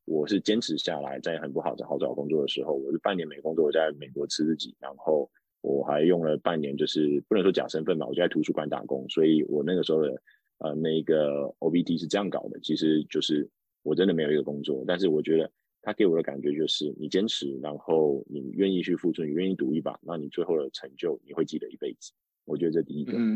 [0.06, 5.30] 我是坚持下来，在很不好找好找工作的时候，我是半年没工作，我在美国吃自己，然后。
[5.62, 10.22] 我还用了半年，就是不能说假身份嘛，我就在图书馆打工，所以我那个时候的
[10.58, 13.48] 呃那个 OBT 是这样搞的，其实就是
[13.84, 22.12] 我真的没有一个工作，但是我觉得他给我的感觉就是你坚持，然后你愿意去付出，你愿意赌一把，那你最后的成就你会记得一辈子。
[22.46, 23.34] 我觉得这第一个，嗯，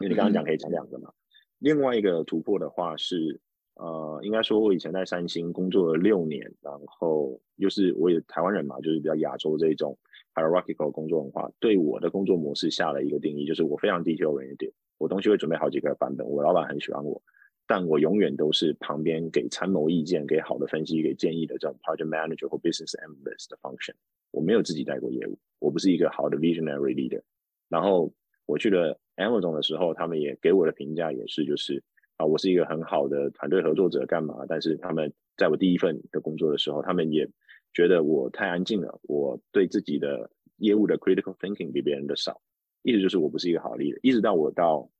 [0.00, 1.12] 因为你刚刚讲可以讲两个嘛，
[1.60, 3.40] 另外一个突破的话是
[3.76, 9.96] 呃，应该说我以前在三星工作了六年，然后又是我也台湾人嘛，就是比较亚洲这一种。
[10.34, 17.22] Hierarchical 工作文化，对我的工作模式下了一个定义，就是我非常 detail oriented，我东西会准备好几个版本，我老板很喜欢我，
[17.66, 23.94] 但我永远都是旁边给参谋意见、给好的分析、给建议的这种 project manager 或 business analyst 的 function。
[24.30, 27.22] 我没有自己带过业务，我不是一个好的 visionary leader。
[27.68, 28.12] 然后
[28.46, 31.82] 我去了 Amazon 的时候，他们也给我的评价也是，就是
[32.16, 34.44] 啊，我是一个很好的团队合作者，干嘛？
[34.48, 37.28] 但是他们在我第一份的工作的时候，他们也
[37.72, 42.40] 觉得我太安静了，我对自己的业务的 critical thinking 比别人的少，
[42.82, 43.98] 意思就是我不是一个好 leader。
[44.02, 44.90] 一直到我到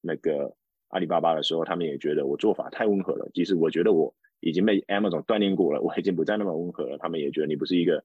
[0.00, 0.56] 那个
[0.88, 3.28] 阿里巴巴的时候，他们也觉得我做法太温和了。
[3.34, 8.04] 即使我觉得我已经被 Amazon 锻炼过了，我已经不再那么温和了，他们也觉得你不是一个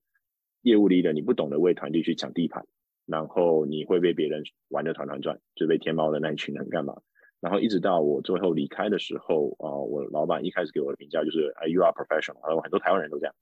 [0.62, 2.66] 业务 leader，你不懂得为团队去抢地盘。
[3.06, 6.96] 然后你会被别人玩的团团转，就被天猫的那一群人干嘛？
[7.40, 12.42] 然后一直到我最后离开的时候，啊，我老板一开始给我的评价就是，哎，you are professional。
[12.48, 13.36] 然后很多台湾人都这样，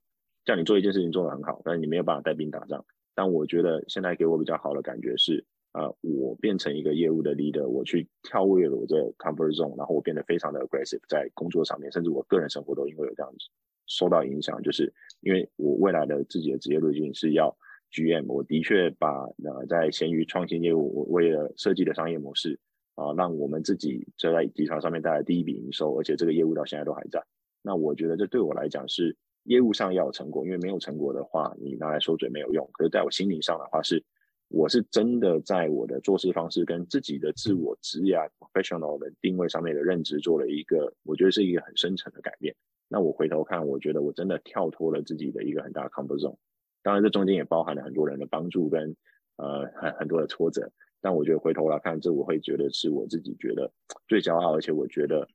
[0.46, 2.86] 叫你做一件事情做得很好，但是你没有办法带兵打仗。
[3.16, 13.38] 但我觉得现在给我比较好的感觉是，啊，我变成一个业务的 leader，我去跳跃了我这 comfort zone，然后我变得非常的 aggressive，在工作上面，甚至我个人生活都因为有这样子
[13.86, 17.56] 受到影响，就是因为我未来的自己的职业路径是要。
[17.96, 22.60] GM，我的确把呃在闲鱼创新业务，我为了设计的商业模式
[22.96, 27.24] 啊，让我们自己就在集团上面带来第一笔营收，而且这个业务到现在都还在。
[27.62, 32.70] 那我觉得这对我来讲是业务上要有成果，因为没有成果的话，你拿来收嘴没有用。
[32.74, 34.04] 可是在我心灵上的话，是
[34.48, 42.56] 我是真的在我的做事方式跟自己的自我职业 professional 的定位上面的认知做了一个，我觉得是一个很深层的改变。
[42.88, 46.36] 那我回头看，我觉得我真的跳脱了自己的一个很大的 comfort zone。
[46.84, 48.96] 当然，这中间也包含了很多人的帮助跟
[49.38, 53.72] 呃很很多的挫折，但我觉得回头来看，这我会觉得是我自己觉得
[54.08, 55.28] 最骄傲，而且我觉得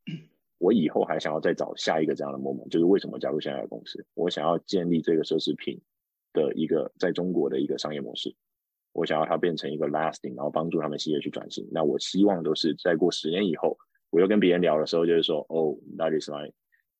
[0.58, 5.80] 我以后还想要再找下一个这样的 moment，就是为什么加入现在的公司，我想要建立这个奢侈品
[6.32, 8.34] 的一个在中国的一个商业模式，
[8.92, 11.68] 我想要它变成一个 lasting，然后帮助他们企业去转型。
[11.70, 13.78] 那我希望都是在过十年以后，
[14.10, 16.50] 我又跟别人聊的时候，就是说，哦，that is my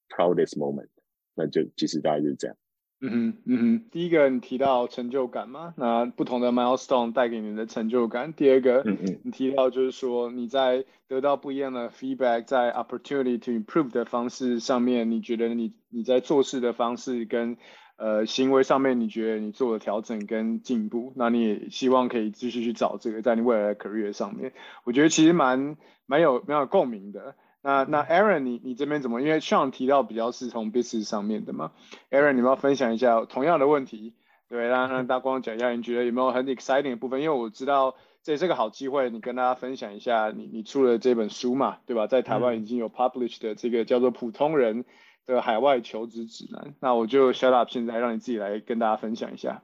[0.09, 0.89] proudest moment，
[1.35, 2.57] 那就其实大概就是这样。
[3.01, 8.33] 嗯哼，嗯哼，第一个你提到成就感嘛，那不同的 milestone 带给你的成就感。
[8.33, 17.57] 第二个，嗯嗯，你提到就是说你在得到不一样的 feedback，在 opportunity to improve 的方式上面，你觉得你你在做事的方式跟
[17.97, 27.37] 呃行为上面，你觉得你做了调整跟进步，那你也希望可以继续去找这个在你未来的 career 上面，我觉得其实蛮蛮有蛮有共鸣的。
[27.61, 29.21] 那那 Aaron，你你这边怎么？
[29.21, 31.73] 因为 Sean 提到比较是从 business 上面的嘛
[32.11, 34.15] ，Aaron，你们要分享一下同样的问题，
[34.49, 37.21] 对，让让大光讲一下，你觉得有没有很 exciting 的部分？
[37.21, 42.07] 因为我知道这也是个好机会，你跟大家分享一下，你你出了这本书嘛，对吧？
[42.07, 44.85] 在台湾已经有 published 的这个叫做《普通人
[45.27, 49.63] 的海外求职指南》，那我就 shut up，现在让你自己来跟大家分享一下。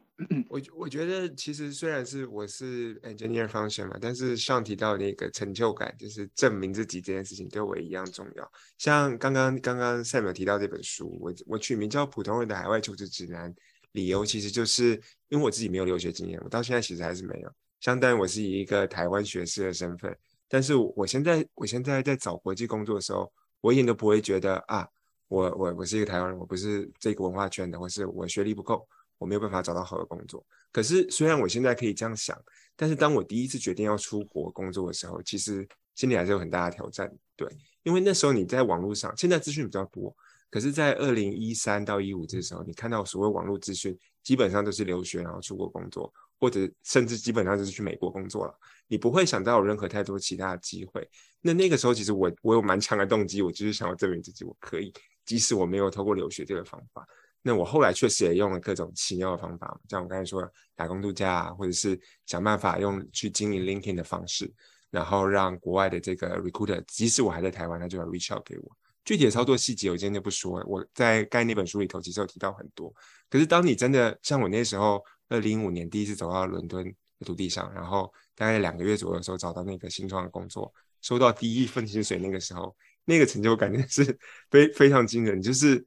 [0.49, 8.53] 我我觉得其实虽然是我是 engineer function 嘛，但是上提到那个成就感，就是证明自己这件事情对我一样重要。
[8.79, 13.53] 像刚刚刚刚 Sam 提到这本书，我我取名叫《普通人的海外求职指南》，
[13.91, 14.93] 理由其实就是
[15.31, 17.53] 因为我自己没有留学经验，我到现在其实还是没有。
[17.81, 20.17] 相当于我是以一个台湾学士的身份，
[20.49, 24.87] 但是我现在我现在在找国际工作的时候，我一点都不会觉得啊，
[25.27, 28.87] 我我我是一个台湾人，我不是这个文化圈的，或是我学历不够。
[29.19, 32.37] 我没有办法找到好的工作，可是虽然我现在可以这样想，
[32.77, 37.11] 但是当我第一次决定要出国工作的时候，其实心里还是有很大的挑战。
[37.37, 37.49] 对，
[37.83, 40.15] 因为那时候你在网络上，现在资讯比较多，
[40.51, 48.55] 可是，在二零一三到一五这时候，你看到所谓网络资讯，基本上都是留学然后出国工作，或者甚至基本上就是去美国工作了，
[48.87, 51.09] 你不会想到有任何太多其他的机会。
[51.41, 54.93] 那那个时候，其实我我有蛮强的动机，我就是想要证明自己我可以，
[55.25, 57.07] 即使我没有透过留学这个方法。
[57.47, 64.51] 那我后来确实也用了各种奇妙的方法，像我刚才说打工度假啊，或者是想办法用去经营 LinkedIn 的方式，
[64.91, 68.77] 然后让国外的这个 recruiter，即使我还在台湾，他就要 reach out 给我。
[69.05, 72.91] 具体的操作细节我今天就不说了，我在该那本书里头其实有提到很多。
[73.29, 76.83] 可是当你真的像我那时候，二零一五年第一次走到伦敦
[77.19, 84.19] 的土地上，然后大概两个月左右的时候找到那个新创的工作，收到第一份薪水，那个时候那个成就感觉是
[84.51, 85.87] 非非常惊人，就是。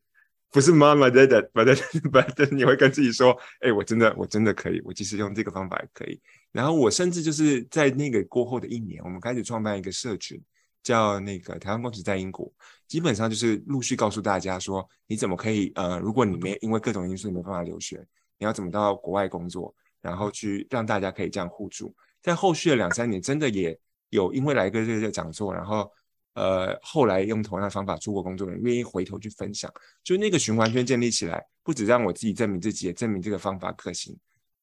[0.50, 1.76] 不是妈妈在的，不对
[2.10, 6.20] 不对， 你会跟自己说，哎，我真的我真的可以，我即使用这个方法也可以。
[6.54, 10.42] 然后我甚至就是在那个过后的一年，我们开始创办一个社群，
[10.82, 12.52] 叫那个台湾公司在英国，
[12.88, 18.04] 基本上就是陆续告诉大家说，你怎么可以呃，如果你没因为各种因素没办法留学，
[18.40, 21.94] 你要怎么到国外工作，然后去让大家可以这样互助。
[22.22, 23.78] 在后续的两三年，真的也
[24.10, 25.92] 有因为来一个这个讲座，然后。
[26.38, 29.74] 呃，后来用同样的方法出国工作的人愿意回头去分享，
[30.04, 34.16] 就那个循环圈建立起来，不止让我自己证明自己，也证明这个方法可行。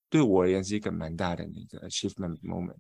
[0.09, 2.77] 对我而言是一个蛮大的那个 achievement moment。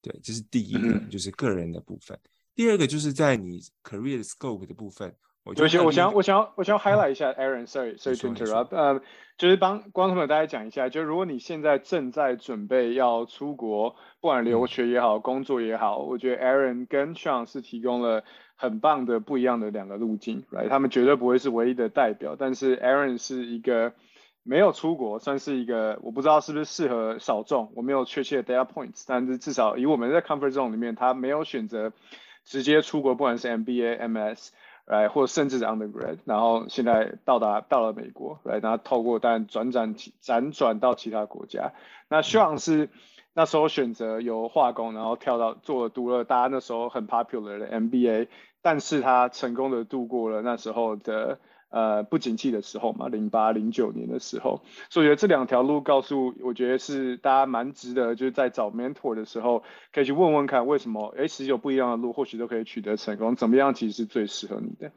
[0.00, 2.16] 对，这是第一个，就是个人的部分。
[2.54, 5.12] 第二个就是在你 career scope 的部分。
[5.56, 9.00] 有些我想我想要我想要 highlight 一下，Aaron，sorry，sorry to interrupt，呃，
[9.36, 18.24] 就是帮观众朋友大家讲一下，就如果你现在正在准备要出国，不管留学也好，工作也好，我觉得 Aaron 跟 Sean 是提供了
[18.56, 20.68] 很棒的不一样的两个路径，right？
[20.68, 23.92] 他们绝对不会是唯一的代表，但是 Aaron 是一个
[24.42, 31.92] 没有出国，算是一个我不知道是不是适合少众，我没有确切的 data points，但是至少以我们在 comfort zone 里面，他没有选择
[32.44, 34.52] 直接出国，不管是 MBA、MS。
[34.88, 41.72] 来，或甚至是 undergrad，然后现在到达到了美国，来，然后透过但转转辗转到其他国家。
[42.08, 42.88] 那希望是
[43.34, 48.28] 那时候选择由化工，然后跳到做读了大家那时候很 popular 的 MBA，
[48.62, 51.38] 但是他成功的度过了那时候的。
[51.70, 64.92] 呃，不景气的时候嘛，零八零九年的时候，所以我觉得这两条路告诉，我觉得是大家蛮值得，就是在找 mentor 的时候，可以去问问看，为什么，哎，其实有不一样的路，或许都可以取得成功，怎么样其实是最适合你的。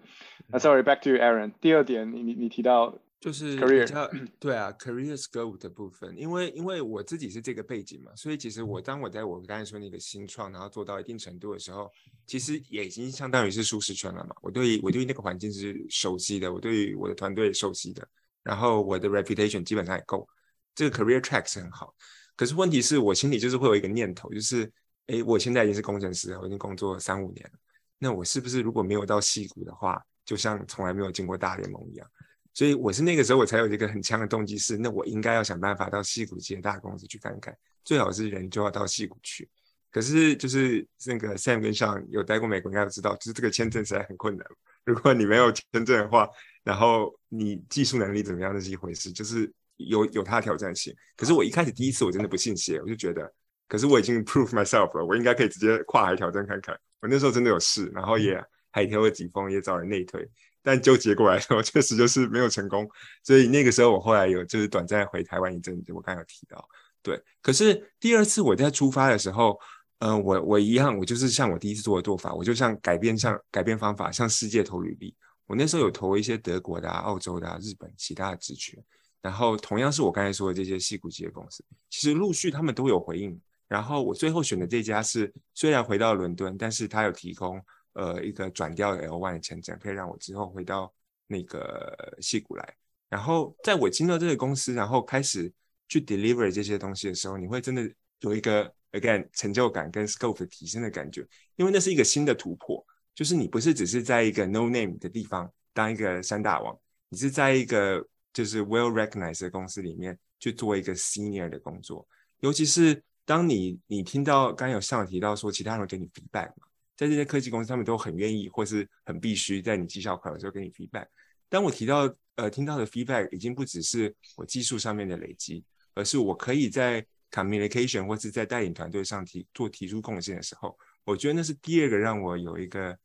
[0.48, 2.96] 那 sorry，back to you Aaron，第二点，你你你提到。
[3.22, 11.88] 就是比较 对啊，career scope 的部分，因为因为我自己是这个背景嘛，所以其实我当我在我刚才说那个新创，然后做到一定程度的时候，
[12.26, 14.36] 其实也已经相当于是舒适圈了嘛。
[14.42, 18.06] 我对我对那个环境是熟悉的，我对于我的团队熟悉的，
[18.42, 20.28] 然后我的 reputation 基本上也够，
[20.74, 21.94] 这个 career track 是很好。
[22.36, 24.64] 可是问题是我心里就是会有一个念头，就是
[25.06, 27.60] 哎，我现在已经是工程师了，我已经工作三五年了，
[28.00, 32.10] 那我是不是如果没有到戏骨的话，就像从来没有进过大联盟一样？
[32.54, 39.50] 所以我是那个时候我才有一个很强的动机，是那我应该要想办法到戏谷这些大公司去看看，最好是人就要到戏谷去。
[39.90, 44.46] 可是就是那个 Sam 跟上有待过美国，应该都知道，就是这个签证实在很困难。
[44.86, 46.28] 如果你没有签证的话，
[46.64, 50.96] 然后你技术能力怎么样那是一回事，就是有有它的挑战性。
[51.18, 53.30] 可是我一开始第一次我真的不信邪，我就觉得，
[53.68, 56.78] 可是我已经 prove myself 了，我应该可以直接跨海挑战看看。
[57.02, 60.26] 我那时候真的有试，然后也海天了几封，也找人内推。
[60.64, 62.88] 但纠结过来的时候， 确实就是没有成功，
[63.24, 66.64] 所以那个时候我后来有就是短暂回台湾一阵子，我刚有提到，
[67.02, 67.22] 对。
[67.42, 69.58] 可是第二次我在出发的时候，
[70.00, 75.16] 嗯，我我一样，我就是像我第一次做的做法，我就像改变像改变方法，向世界投履历。
[75.48, 78.82] 我那时候有投一些德国的、澳洲的、日本其他的职权，
[79.22, 83.40] 然后同样是我刚才说的这些细股企业公司，其实陆续他们都有回应。
[83.68, 87.60] 然后我最后选的这家是虽然回到伦敦，但是他有提供。
[87.94, 90.94] 呃，一个转调的 L one 的签证，可以让我之后回到
[91.28, 92.76] 那个戏谷来。
[93.10, 95.52] 然后，在我进到这个公司，然后开始
[95.90, 97.90] 去 deliver 这些东西的时候，你会真的
[98.22, 101.28] 有一个 again 成就感跟 scope 提升的感觉，
[101.58, 102.84] 因为那是一个新的突破。
[103.14, 106.74] 就是你不是只是在一个 no name 的地方当一个三大王，
[107.10, 108.02] 你是在一个
[108.32, 112.08] 就是 well recognized 的公司里面去做一个 senior 的工作。
[112.40, 116.68] 尤其是当你你听到刚有上提到说，其他人给你 feedback 嘛。
[117.02, 121.08] 在这些科技公司，他们都很愿意或是很必须在你绩效考的时候给你 feedback。
[121.50, 132.96] 当我提到呃听到的 feedback 已经不只是我技术上面的累积，而是我可以在 communication 或是在带领团队上提做提出贡献的时候，我觉得那是第二个让我有一个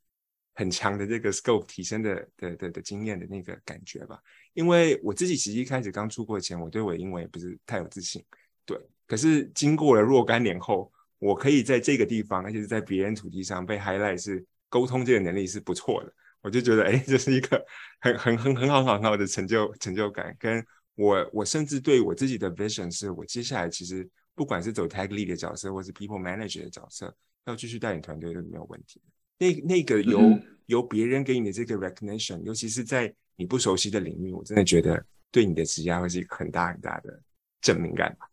[0.56, 4.20] 很强的这个 scope 提升的的的的经验的那个感觉吧。
[4.52, 8.22] 因为我自己其实一开始刚出国前，我对我的英文也不是太有自信，
[8.66, 8.78] 对。
[9.06, 10.92] 可是经过了若干年后。
[11.18, 16.12] 我可以在这个地方，而且是在别人土地上被 highlight，是沟通这个能力是不错的。
[16.42, 17.64] 我就觉得，哎，这是一个
[18.00, 20.35] 很很很很好很好的成就成就感。
[20.38, 27.12] 跟我我甚至对我自己的 vision 是，我接下来其实不管是走 tag lead 的角色，或是 people manager 的角色，
[27.46, 29.00] 要继续带领团队都没有问题。
[29.38, 30.20] 那那个由
[30.66, 37.20] 由别人给你的这个 recognition，尤其是在你不熟悉的领域，我真的觉得对你的职业会是一个很大很大的
[37.61, 38.29] 证明感吧。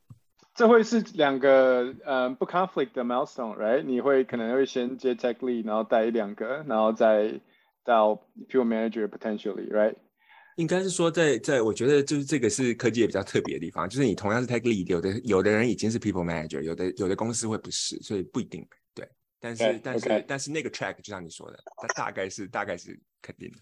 [0.55, 3.83] 这会是两个呃不 conflict 的 milestone，right？
[3.83, 7.39] 你会可能会先接 tech lead，然后带一两个，然后再
[7.83, 8.15] 到
[8.47, 9.95] pure manager potentially，right？
[10.57, 18.63] 应该是说在在，我觉得就是这个是科技也比较特别的地方，就是你同样是 tech lead，有的有的人已经是 people manager，有的有的公司会不是，所以不一定
[18.93, 19.09] 对。
[19.39, 23.57] 但是但是但是那个 track 就像你说的，它大概是大概是肯定的。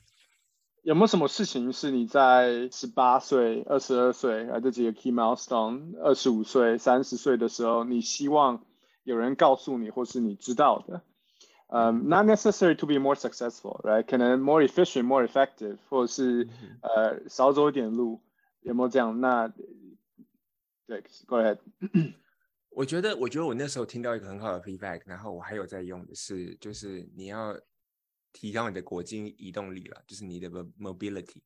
[0.84, 8.66] 有没有什么事情是你在十八岁、二十二岁，啊这几个 key milestone，二十五岁、三十岁的时候，你希望
[9.04, 11.04] 有人告诉你，或是你知道的？
[11.68, 14.06] 嗯，not necessary to be more successful，right？
[14.10, 16.50] 可能 more efficient、more effective，或者是
[16.82, 18.20] 呃少走一点路，
[18.62, 19.22] 有没有这样？
[19.22, 19.48] 那
[20.88, 21.60] 对，go ahead。
[22.72, 27.56] 我觉得，我觉得我那时候听到一个很好的 feedback，然后我还有在用的是，就是你要。
[28.34, 31.42] 提高你的国际移动力了，就是你的 mobility。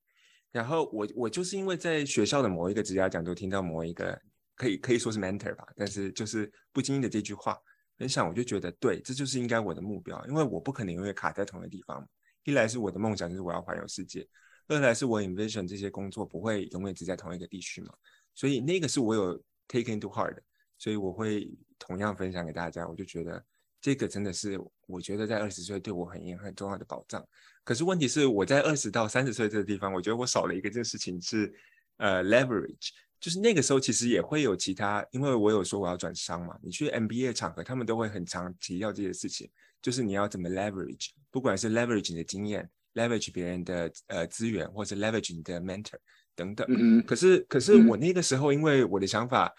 [0.52, 4.20] 然后我我就是因为在学校的某一个职涯讲座听到某一个
[4.56, 7.58] 可以可以说是 mentor 吧，但是就是不经意的这句话
[7.98, 12.08] 分享，我就觉得对，这就是应该我的目标，因为我不可能永远卡在同一个地方。
[12.44, 14.26] 一来是我的梦想就是我要环游世界，
[14.68, 17.92] 二来是我 envision 这些工作不会永远只在同一个地区嘛，
[18.34, 20.38] 所以那个是我有 taken to heart，
[20.78, 22.88] 所以我会同样分享给大家。
[22.88, 23.44] 我就觉得
[23.86, 27.24] 这个真的是我觉得在二十岁对我很很重要的保障。
[27.64, 31.54] 可是问题是我在二十到三十岁这个地方，我觉得我少了一个这个事情是
[31.98, 32.90] 呃 leverage。
[33.20, 36.58] 就是那个时候，其实也会有其他，因为我有说我要转商嘛。
[36.64, 39.48] 你去 MBA 场合，他们都会很常提到这些事情，
[39.84, 45.98] 就是你要怎么 leverage，不管是 leverage 你的经验，leverage 别人的呃资源，或者 leverage 你的 mentor
[46.36, 46.66] 等等。
[46.68, 49.54] 嗯可是，可是我那个时候，因为我的想法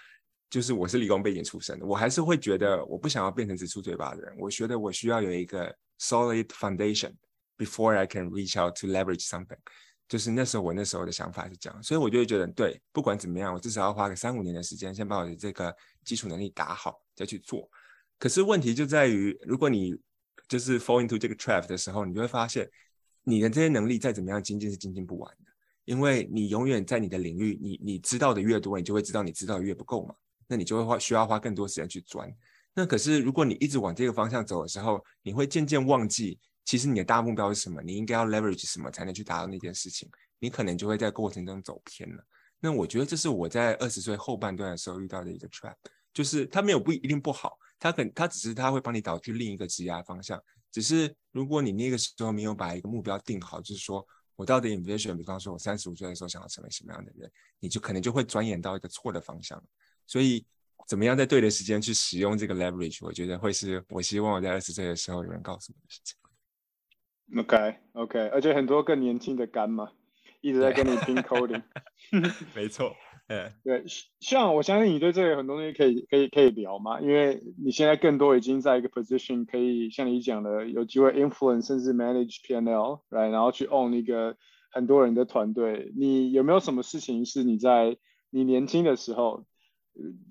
[0.48, 4.34] 就是我是理工背景出身的，我还是会觉得我不想要变成只出嘴巴的人。
[4.38, 7.12] 我觉得我需要有一个 solid foundation
[7.56, 9.58] before I can reach out to leverage something。
[10.08, 15.74] 就是那时候，我那时候的想法是这样，所以我就会觉得，对，不管怎么样，我至少要花个三五年的时间，先把我的这个
[16.04, 17.68] 基础能力打好，再去做。
[18.16, 19.96] 可是问题就在于，如果你
[20.46, 22.70] 就是 fall into 这个 trap 的时候，你就会发现，
[23.24, 25.50] 你的这些能力再怎么样精进是精进不完的，
[25.86, 30.14] 因为你永远在你的领域，你你知道的越多，你就会知道你知道的越不够嘛，
[30.46, 32.30] 那你就会花需要花更多时间去钻。
[32.74, 36.38] 那可是如果你一直往这个方向走的时候，你会渐渐忘记。
[36.64, 37.80] 其实你的大目标是什么？
[37.80, 40.10] 你应该要 leverage 什么才能去达到那件事情？
[40.40, 42.26] 你可能就会在过程中走偏了。
[42.58, 45.76] 那我觉得这是我在二十岁后半段的时候遇到的一个 trap，
[46.12, 50.42] 就是它没有不一定不好，它可它只是它会帮你导去另一个职业方向。
[50.72, 57.30] 只是如果你那个时候没有把一个目标定好，就是说我到底 envision，比方说我三十五岁的时候想要成为什么样的人，
[57.60, 59.62] 你就可能就会转眼到一个错的方向。
[60.06, 60.44] 所以
[60.88, 66.16] 怎么样在对的时间去使用这个 leverage，我觉得会是我希望我在二十岁的时候有人告诉我的事情。
[67.36, 69.90] OK，OK，而且很多更年轻的干嘛，
[70.40, 71.60] 一直在跟你拼 coding，
[72.54, 72.94] 没错，
[73.26, 73.82] 嗯，对，
[74.20, 84.36] 像我相信你对这个很多东西可以可以可以聊嘛，因为你现在更多已经在一个 position，可以像你讲的，有机会 influence 甚至 manage PNL，来，然后去 own 一个
[84.70, 87.96] 很多人的团队，你有没有什么事情是你在
[88.30, 89.44] 你年轻的时候？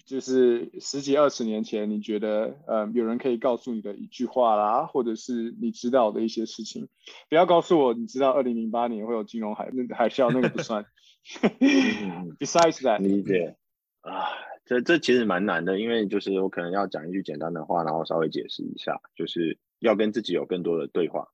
[0.05, 6.87] 就是十几二十年前，你觉得呃有人可以告诉你的一句话啦，或者是你知道的一些事情，
[7.29, 10.85] 不要告诉我你知道二零零八年会有金融海那海啸，那个不算。
[12.37, 13.57] Besides that，理解
[14.01, 14.27] 啊，
[14.65, 21.29] 这这其实蛮难的，因为就是我可能要讲一句简单的话，然后稍微解释一下，就是要跟自己有更多的对话，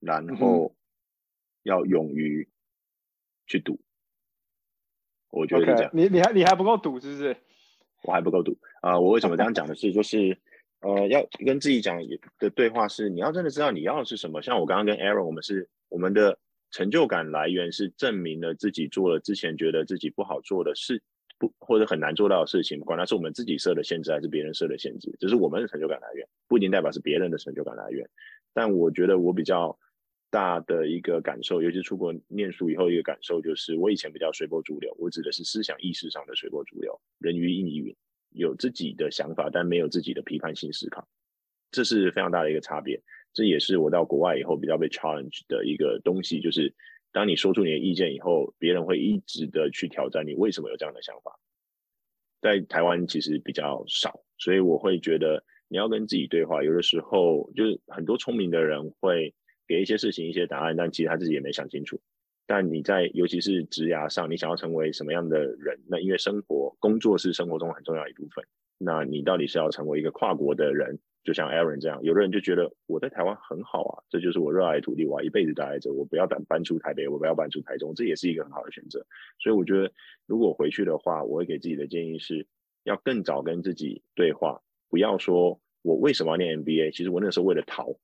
[0.00, 0.74] 然后
[1.62, 2.48] 要勇于
[3.46, 3.78] 去赌。
[5.30, 5.90] 我觉得是这样。
[5.92, 7.36] 你你还你还不够赌是不是？
[8.02, 9.00] 我还不够赌啊！
[9.00, 10.38] 我为什么这样讲的 是，就是
[10.80, 11.98] 呃，要跟自己讲
[12.38, 14.40] 的对话是，你要真的知道你要的是什么。
[14.42, 16.38] 像我刚刚跟 Aaron，我们是我们的
[16.70, 21.02] 成就感来源是证明了自己做了之前觉得自己不好做的事，
[21.38, 28.08] 不或者很难做到的事情，不管它是我们自己设的限制还是别人设的限制，这是我们的成就感来源，不一定代表是别人的成就感来源。
[28.54, 29.76] 但我觉得我比较。
[30.30, 37.96] 大的一个感受，尤其出国念书以后，一个感受就是，我以前比较随波逐流，我指的是思想意识上的随波逐流，人云亦云，
[38.30, 41.08] 有自己的想法，但没有自己的批判性思考，
[41.70, 43.00] 这是非常大的一个差别。
[43.32, 46.74] 这也是我到国外以后比较被 challenge 的一个东西，就是
[47.12, 51.38] 当你说出你的意见以后，别人会一直的去挑战你为什么有这样的想法。
[52.42, 59.34] 在台湾其实比较少，所以我会觉得你要跟自己对话，有的时候就是很多聪明的人会。
[59.66, 62.00] 给一些事情一些答案，但其实他自己也没想清楚。
[62.46, 65.80] 但你在尤其是职涯上，你想要成为什么样的人？
[65.88, 68.44] 那因为生活工作是生活中很重要一部分。
[68.78, 72.00] 那你到底是要成为一个跨国的人，就像 Aaron 这样？
[72.04, 79.04] 有的人就觉得我在台湾很好啊，这就是我热爱的土地，我要一辈子待在这，我不要搬搬出台北，我不要搬出台中，这也是一个很好的选择。
[79.40, 79.90] 所以我觉得，
[80.26, 82.46] 如果回去的话，我会给自己的建议是
[82.84, 86.94] 要更早跟自己对话，不要说我为什么要念 MBA？
[86.94, 87.96] 其实我那时候为了逃，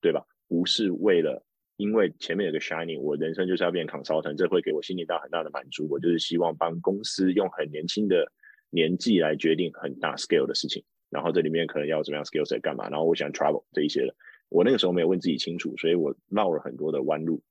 [0.00, 0.26] 对吧？
[0.48, 1.44] 不是为了，
[1.76, 5.86] 因为前面有个 shining，我人生就是要变 consultant，这会给我心里大很大的满足。
[5.90, 8.30] 我就是希望帮公司用很年轻的
[8.70, 14.14] 年纪来决定很大 scale 的事情，然后这里面可能要怎么样 scale 在干嘛，然后我想 travel 这一些的。
[14.48, 17.42] 我那个时候没有问自己清楚，所以我绕了很多的弯路。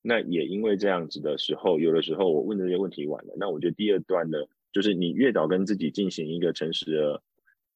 [0.00, 3.34] 那也因为这样子的时候，有的时候我问这些问题晚了。
[3.36, 7.22] 那我觉得第二段的，就是你越早跟自己进行一个诚实的。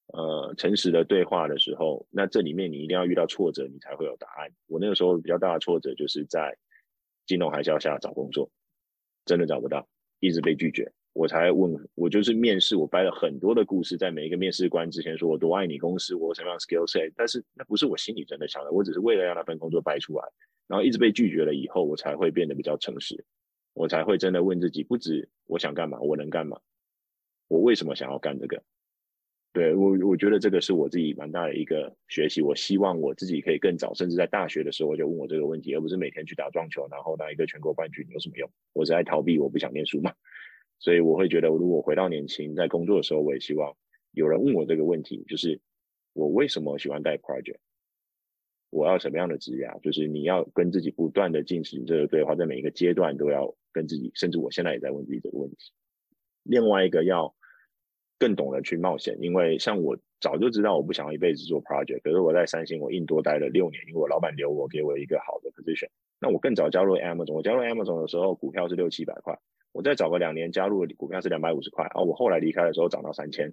[0.08, 4.50] 呃，诚实的对话的时候，那这里面你一定要遇到挫折，你才会有答案。
[4.66, 6.56] 我那个时候比较大的挫折就是在
[7.26, 8.50] 金融海啸下找工作，
[9.24, 9.86] 真的找不到，
[10.20, 10.92] 一直被拒绝。
[11.12, 20.24] 我才问，我就是面试，我掰了很多的故事，在每一个面试官之前说我多爱你公司，我什么样 skill set，但是那不是我心里真的想的，我只是为了让那份工作掰出来，
[20.68, 23.24] 然后一直被拒绝了以后，我才会变得比较诚实，
[23.72, 26.60] 我才会真的问自己，不止我想干嘛，我能干嘛。
[27.48, 28.62] 我为什么想要干这个？
[29.56, 32.42] 对我，我觉得这个是我自己蛮大的一个学习。
[32.42, 38.50] 我希望我自己可以更早，甚至在大学的时候就问我这个问题，而不是每天去打撞球，然后拿一个全国冠军有什么用？
[38.74, 40.12] 我是在逃避，我不想念书嘛。
[40.78, 43.74] 所以我会觉得，如果回到年轻，在工作的时候，我也希望
[44.10, 45.58] 有人问我这个问题，就是
[46.12, 47.56] 我为什么喜欢带 project？
[48.68, 49.80] 我要什么样的职涯？
[49.80, 55.72] 就是你要跟自己不断的进行这个对话，在每一个阶段都要跟自己，甚至我现在也在问自己这个问题。
[56.42, 57.34] 另外一个要。
[58.18, 65.88] 更懂得去冒险，因为像我早就知道我不想要一辈子做 project，可是我在三星我硬多待了六年，因为我老板留我给我一个好的 position。
[66.20, 69.38] 那我更早加入 Amazon，我加入 Amazon 的时候股票是六七百块，
[69.72, 73.52] 我再找个两年加入股票是两百五十块，啊，我后来离开的时候涨到三千。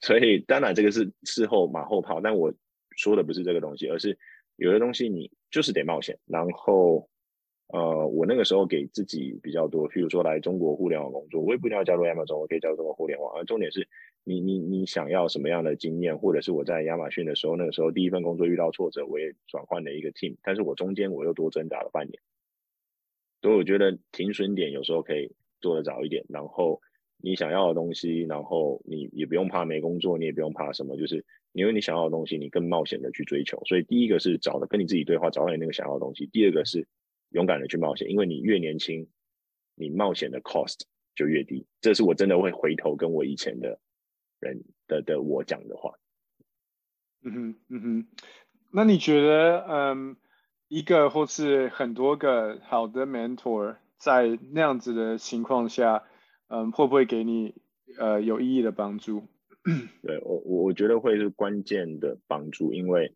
[0.00, 2.52] 所以当然这个是事后马后炮，但我
[2.96, 4.18] 说的不是这个东西，而是
[4.56, 7.08] 有的东西你就是得冒险，然后。
[7.68, 13.30] 呃，我那个时候给自己比较多，譬如说来中国互联网工作，我也不一定要加入 Amazon，我可以加入中国互联网。
[13.36, 13.86] 而重点是
[14.24, 22.18] 你你你想要什么样的经验，或者是我在亚马逊的时候，那个时候第一份工作遇到挫折，我也转换了一个 team，但是我中间我又多挣扎了半年。
[23.42, 26.80] 所以我觉得停损点有时候可以做得早一点，然后
[27.18, 33.62] 你想要的东西，然后你也不用怕没工作，你也不用怕什么，就是因为你想要的东西，你更冒险的去追求。
[33.66, 36.86] 所以第一个是找的跟你自己对话，找到你那个想要的东西；第二个是。
[37.30, 39.08] 勇敢的去冒险，因为你越年轻，
[39.74, 40.80] 你冒险的 cost
[41.14, 41.66] 就越低。
[41.80, 43.78] 这是我真的会回头跟我以前的
[44.40, 45.98] 人的的我讲的话。
[47.22, 48.08] 嗯哼，嗯哼。
[48.72, 50.16] 那你觉得，嗯，
[50.68, 56.04] 一个或是很多个好的 mentor 在那样子的情况下，
[56.48, 57.54] 嗯，会不会给你
[57.98, 59.26] 呃有意义的帮助？
[60.02, 63.14] 对我，我我觉得会是关键的帮助，因为。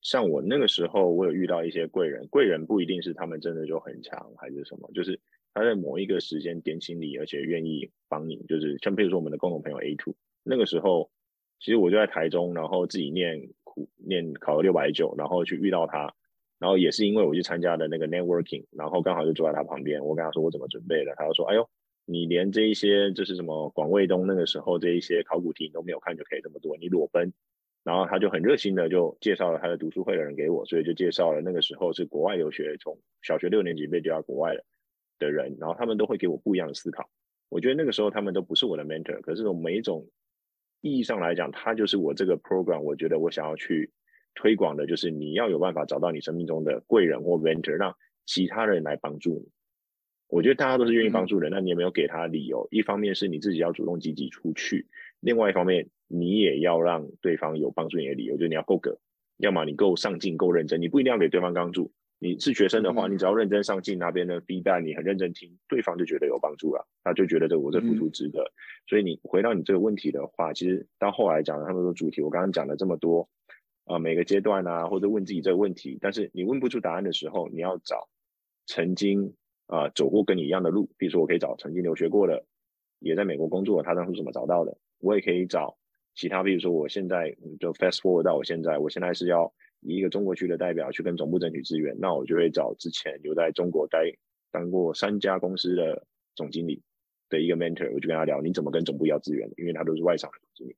[0.00, 5.18] 像我那个时候，我有遇到一些贵人，贵人不一定是他们真的就很强还是什么，就是
[5.52, 8.36] 他在某一个时间点醒你，而且愿意帮你。
[8.48, 11.10] 就是像比如说我们的共同朋友 A two，那个时候
[11.58, 16.14] 其实我就在台中，然后自己念苦念考了六百九，然后去遇到他，
[16.58, 21.68] 然后也是因为我去参加的那个 networking，然后刚好就坐在他旁边，我跟他说我怎么准备的，他就说哎呦，
[22.06, 27.32] 你连这一些就是什么广卫东那个时候这一些考古题你都没有看就可以这么多，你裸奔。
[27.88, 34.62] 然后他就很热心的就介绍了他的读书会的人给我，所以就介绍了那个时候是国外留学，从小学六年级被丢到国外的
[35.18, 37.08] 的人，然后他们都会给我不一样的思考。
[37.48, 40.06] 我觉得那个时候他们都不是我的 mentor，可是从每一种
[40.82, 43.90] 意义上来讲，他就是我这个 program，我觉得我想要去
[44.34, 49.48] 推广的，就是你要有办法找到你生命中的贵人或 mentor，让其他人来帮助你。
[50.28, 52.68] 我觉得大家都是愿意帮助人，那你有没有给他理由？
[52.70, 54.88] 一方面是你自己要主动积极出去，
[55.20, 55.88] 另外一方面。
[56.08, 58.98] 你也要让对方有帮助你的理由，就是你要够格，
[59.36, 60.80] 要么你够上进、够认真。
[60.80, 68.50] 你不一定要给对方帮助，你是学生的话，你只要认真上进，那边的 feedback 你很认真听，对方就觉得有帮助了，他就觉得这我这付出值得。
[68.86, 73.28] 所以你回到你这个问题的话，其实到后来讲的他们的主题，我刚刚讲了这么多
[73.84, 78.08] 啊，每个阶段啊，或者问自己这个问题，但是你问不出答案的时候，你要找
[78.66, 79.34] 曾经
[79.66, 82.46] 啊走过跟你一样的路，比如说我可以找曾经留学过的，
[82.98, 85.76] 也在美国工作，他当初怎么找到的，我也可以找。
[86.18, 94.12] 其他，比如说，我现在就 fast forward 到我现在，我现在是要以一个中国区的代表去跟总部争取资源，那我就会找之前留在中国待
[94.50, 96.04] 当过三家公司的
[96.34, 96.82] 总经理
[97.28, 100.76] 的一个 mentor，我就跟他聊你怎么跟总部要资源，因为他都是外场的总经理。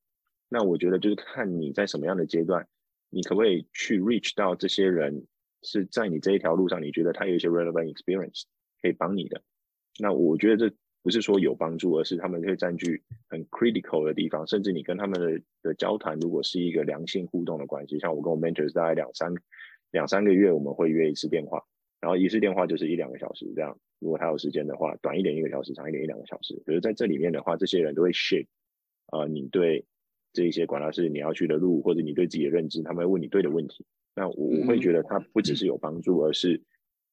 [0.51, 2.69] 那我觉得就是看你在什么样的阶段，
[3.09, 5.25] 你可不可以去 reach 到这些人，
[5.63, 8.43] 是在你这一条路上，你觉得他有一些 relevant experience
[8.83, 9.41] 可以帮你的。
[9.99, 10.77] 那我觉得这。
[11.03, 19.33] 不是说有帮助，而是他们可以占据很 critical 的地方，甚至你跟他们的的交谈，如果是一个良性互动的关系，像我跟我 mentors 大概两三
[19.93, 21.65] 两三个月，我们会约一次电话，
[22.01, 23.79] 然后一次电话就是一两个小时这样。
[23.99, 26.55] 如果他有时间的话，短一点一个小时，长一点一两个小时。
[26.67, 28.47] 可是在这里面的话，这些人都会 shape
[29.07, 29.87] 啊，你对
[30.33, 33.87] 这一些管道是你要去的路，或者你对自己的认知，他们会问你对的问题。
[34.15, 36.61] 那我我会觉得他不只是有帮助，而是。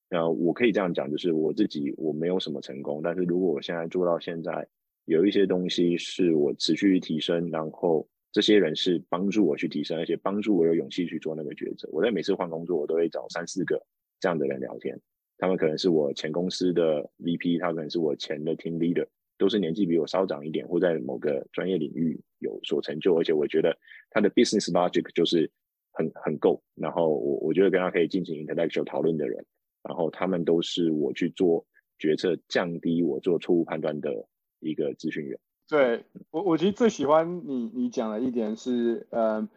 [0.09, 4.65] 那我可以这样讲，就是我自己我没有什么成功，但是如果我现在做到现在，
[5.05, 11.89] 有一些东西是我持续提升，然后这些人是帮助我去提升，而且帮助我有勇气去做那个抉择。
[11.91, 13.81] 我在每次换工作，我都会找三四个
[14.19, 14.97] 这样的人聊天，
[15.37, 19.05] 他们可能是我前公司的 VP，他可能是我前的 Team Leader，
[19.37, 23.77] 都是年纪比我稍长一点，或在某个专业领域有所成就，而且我觉得
[24.09, 25.49] 他的 Business Logic 就是
[25.91, 29.45] 很很够，然后我我觉得跟他可以进行 Intellectual 讨论的人。
[29.87, 31.65] 然后他们都是我去做
[31.97, 34.27] 决策、降低我做错误判断的
[34.59, 35.39] 一个咨询员。
[35.69, 39.47] 对我，我其实最喜欢你你讲的一点是，呃，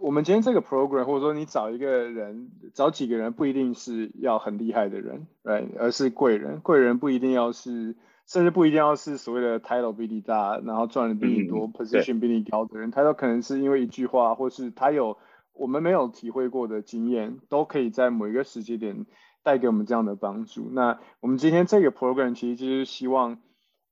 [0.00, 6.60] 我们今天这个 program，或者说你找一个人、找几个人，不一定是要很厉害的人，对，而是贵人。
[6.60, 7.94] 贵人不一定要是
[8.26, 15.16] 甚至不一定要是所谓的 title 比你大，然后赚的比你多，position 比你高的人，他都可能是因为一句话，或是他有
[15.54, 19.06] 我们没有体会过的经验，都可以在某一个时间点
[19.42, 20.68] 带给我们这样的帮助。
[20.70, 23.38] 那我们今天这个 program 其实就是希望，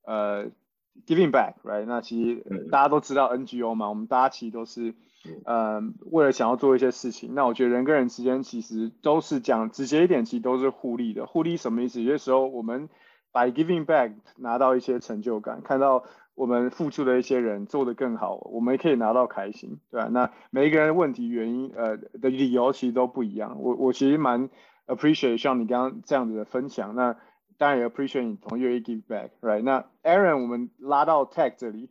[0.04, 0.46] 呃
[1.06, 1.86] ，giving back，right？
[1.86, 4.94] 那其实大家都知道 NGO 嘛，我们大家其实都是。
[5.44, 11.26] 呃，为了想要做一些事情，那我觉得人跟人之间其实都是讲直接一点，其实都是互利的。
[11.26, 12.02] 互利什么意思？
[12.02, 12.88] 有些时候我们
[13.32, 16.02] by giving back 拿到一些成就感，看到
[16.35, 20.09] 我们付出的一些人做得更好，我们也可以拿到开心，对吧？
[20.11, 23.61] 那每一个人问题原因呃的理由其实都不一样。
[23.61, 24.51] 我我其实蛮
[24.87, 26.95] appreciate 像你刚刚这样子的分享。
[26.95, 27.16] 那
[27.59, 29.62] 当然也 appreciate 你同愿意 give back，right？
[29.62, 31.91] 那 Aaron 我们拉到 Tech 这里，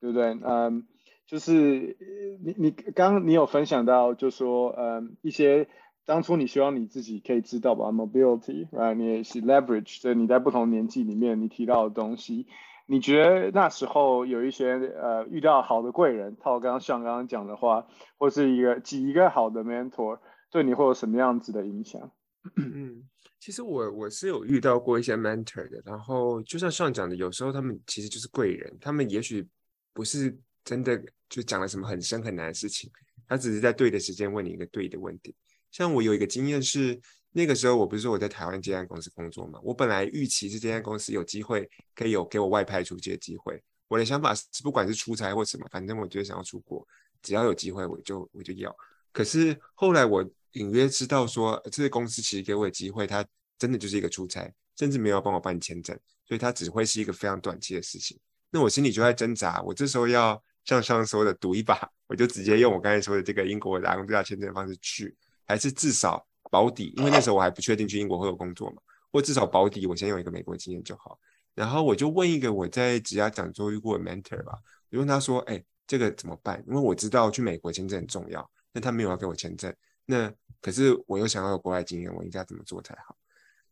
[0.00, 0.38] 对不对？
[0.42, 0.86] 嗯。
[1.24, 1.96] 就是
[2.44, 5.66] 你你刚刚你有分享到，就说嗯一些
[6.04, 8.92] 当初你希望你自己可以知道吧，mobility，right？
[8.92, 12.46] 你也是 leverage，所以你在不同年纪里面你提到的东西，
[12.92, 17.86] 你觉得那时候有一些呃遇到好的贵人，套刚刚像刚刚讲的话，
[18.18, 20.18] 或是一个几一个好的 mentor，
[20.50, 22.12] 对你会有什么样子的影响？
[22.56, 23.08] 嗯，
[23.40, 29.48] 其实我我是有遇到过一些 mentor 的，然后就像上讲的，有时候他们其实就是贵人，他们也许
[29.94, 31.02] 不是真的。
[31.32, 32.90] 就讲了什么很深很难的事情，
[33.26, 35.34] 他只是在对的时间问你一个对的问题。
[35.70, 37.00] 像我有一个经验是，
[37.32, 43.62] 那个时候我不是说我在台湾这家公司工作嘛，我本来预期是这家公司有机会可以有给我外派出去的机会。
[43.88, 46.86] 我的想法是，不管是出差或什么，反正我就想要出国，
[47.22, 48.74] 只要有机会我就我就要。
[49.12, 50.22] 可是后来我
[50.52, 53.24] 隐约知道说，这个公司其实给我的机会，它
[53.58, 58.18] 真的就是一个出差，甚至没有帮我办签证，所以它只会是一个非常短期的事情。
[58.50, 60.42] 那我心里就在挣扎，我这时候要。
[60.64, 61.76] 像上说的赌一把，
[62.06, 65.12] 我就直接用我刚才说的这个英国打工度假签证的方式去，
[65.44, 71.18] 还是至少保底，因为那时候我还不确定去英国会有工作嘛，或至少保底，我先有一个美国经验就好。
[71.54, 74.52] 然后我就问一个我在职涯讲座遇过的 mentor 吧，
[74.90, 76.62] 我问他说：“哎，这个怎么办？
[76.68, 79.74] 因为我知道去美国签证很重要，那他没有要给我签证，
[80.04, 80.30] 那
[80.60, 83.16] 可是我又想要有国外经验，我应该怎么做才好？”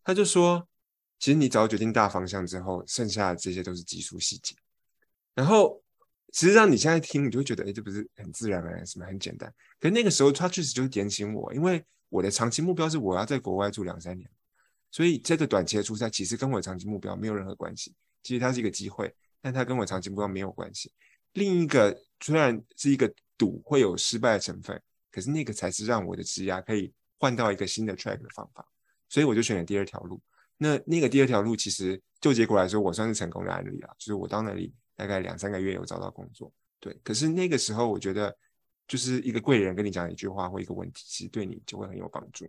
[0.03, 0.67] 他就说
[1.21, 4.57] ：“其实你只要决定大方向之后，剩下的这些都是技术细节。”
[5.37, 5.83] 然后。
[6.33, 9.53] 实际上，你现在听，你就会觉得，哎，这不是很自然而然，什么很简单。
[9.81, 14.29] 可是那个时候，他确实就是点醒我，因为我的长期目标是我要在国外住两三年，
[14.91, 17.95] 所以这个短期的出差其实跟我长期目标没有任何关系。
[18.23, 20.93] 其实它是一个机会，但它跟我长期目标没有关系。
[21.33, 24.79] 另一个虽然是一个赌，会有失败的成分，
[25.11, 28.63] 可是那个才是让我的职涯可以换到一个新的 track 的方法。
[29.09, 30.21] 所以我就选了第二条路。
[30.59, 34.75] 那那个第二条路，其实就结果来说，我算是成功的案例啊，就是我到那里。
[34.97, 36.95] 大概两三个月有找到工作，对。
[37.03, 38.37] 可是那个时候，我觉得
[38.91, 42.45] 就是一个贵人跟你讲一句话或一个问题，其实对你就会很有帮助。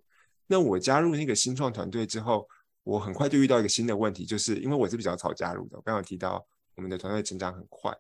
[0.48, 2.50] 那我加入那个新创团队之后，
[2.82, 6.44] 我很快就遇到一个新的问题，就是因为我是比较早加入的，我刚刚提到
[6.76, 7.96] 我们的团队成长很快，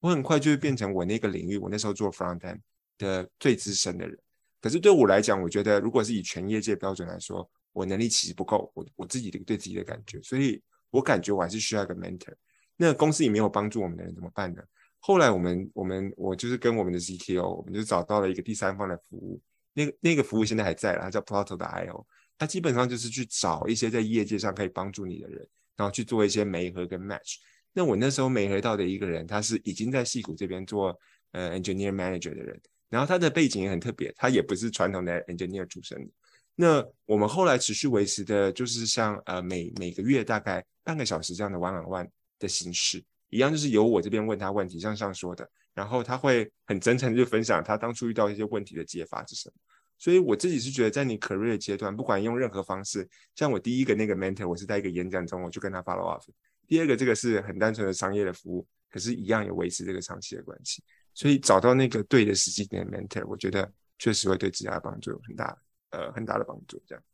[0.00, 2.58] 我很快就会变成我那个领域，我那时候做 front end
[2.96, 4.18] 的最资深的人。
[4.58, 12.34] 可是对我来讲，我觉得如果是以全业界标准来说，我能力其实不够，我我自己的对自己的感觉，所以我感觉我还是需要一个 mentor。
[12.74, 14.62] 那公司里没有帮助我们的人怎么办呢？
[15.04, 19.40] 后来我们我们我就是跟我们的 CTO，我们就找到了一个第三方的服务。
[19.74, 22.06] 那个那个服务现在还在了，它叫 Plato 的 IO。
[22.38, 25.44] 它基本上就是去找一些在业界上可以帮助你的人，
[25.76, 27.38] 然后去做一些媒合跟 match。
[27.72, 30.96] 那我那时候媒合到的一个人，他是已经在戏谷这边做
[31.32, 36.12] 呃 engineer manager 的人，然后他的背景也很特别，他也不是传统的 engineer 出身的。
[36.54, 42.08] 那我们后来持续维持的就是像呃每每个月大概半个小时这样的 one on one。
[42.38, 43.00] 的形式
[43.32, 49.54] 一样，就是由我这边问他问题，像上说的，然后他会很真诚就分享他当初遇到一些问题的解法是什么。
[49.96, 56.22] 所以我自己是觉得，在你 career 阶段，不管用任何方式，像我第一个那个 mentor，我是在一个演讲中，我就跟他 follow up。
[56.68, 60.82] 第二个这个是很单纯的商业的服务，可是，一样有维持这个长期的关系。
[61.14, 65.56] 所以找到那个对的时机点 mentor，我觉得确实会对自己的帮助有很大
[65.88, 66.82] 呃很大的帮助。
[66.86, 67.04] 这样，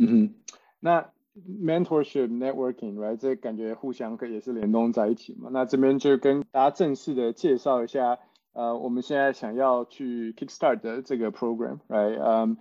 [0.00, 0.34] 嗯，
[0.80, 1.10] 那。
[1.44, 3.16] Mentorship networking，right？
[3.16, 5.50] 这感觉互相可也是联动在一起嘛。
[5.52, 8.18] 那这边就跟大家正式的介绍一下，
[8.52, 12.18] 呃，我们现在想要去 kickstart 的这个 program，right？
[12.20, 12.56] 嗯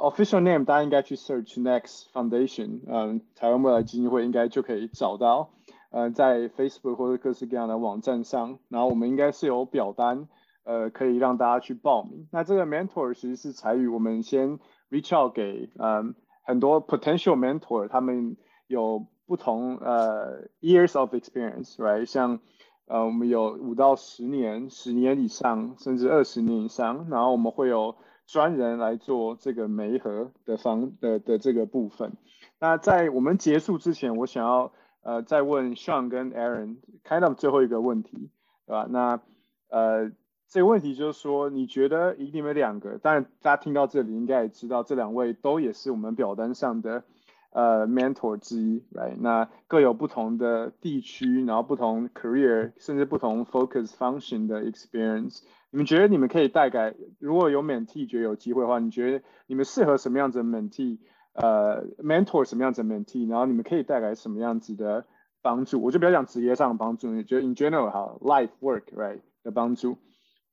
[0.00, 5.50] ，official name 大家应该去 search Next Foundation，嗯，台湾未来基金会应该就可以找到，
[5.90, 10.28] 呃，在 Facebook 或者各式各样的网站上，然后我们应该是有表单，
[10.64, 12.26] 呃，可以让大家去报名。
[12.32, 14.58] 那这个 mentor 其实是才于我们先
[14.90, 16.14] reach out 给，嗯。
[16.46, 18.36] 很多 potential mentor，他们
[18.68, 22.06] 有不同呃 years of experience，right？
[22.06, 22.38] 像
[22.86, 32.12] 呃我们有五到十年、十年以上，甚至二十年以上，然后我们会有专人来做这个媒合的方的的这个部分。
[32.60, 34.72] 那在我们结束之前，我想要
[35.02, 38.30] 呃再问 Sean 跟 Aaron，kind of 最后一个问题，
[38.66, 38.86] 对吧？
[38.88, 39.20] 那
[39.68, 40.12] 呃
[40.48, 47.04] 这个问题就是说，你觉得以你们两个，当然大家听到这里应该也知道，这两位都也是我们表单上的。
[47.50, 49.16] 呃，mentor 之一，right？
[49.18, 55.42] 那各有不同的地区，然后不同 career，甚至不同 focus function 的 experience。
[55.70, 60.98] 你们觉得你们可以带给，如果有 mentee 觉得有机会的话，你觉得你们适合什么样子的 mentee？
[61.32, 63.26] 呃，mentor 什么样子的 mentee？
[63.26, 65.06] 然后你们可以带来什么样子的
[65.40, 65.80] 帮助？
[65.80, 69.96] 我就不要讲职业上的帮助，你觉得 in general 好，life work，right 的帮助，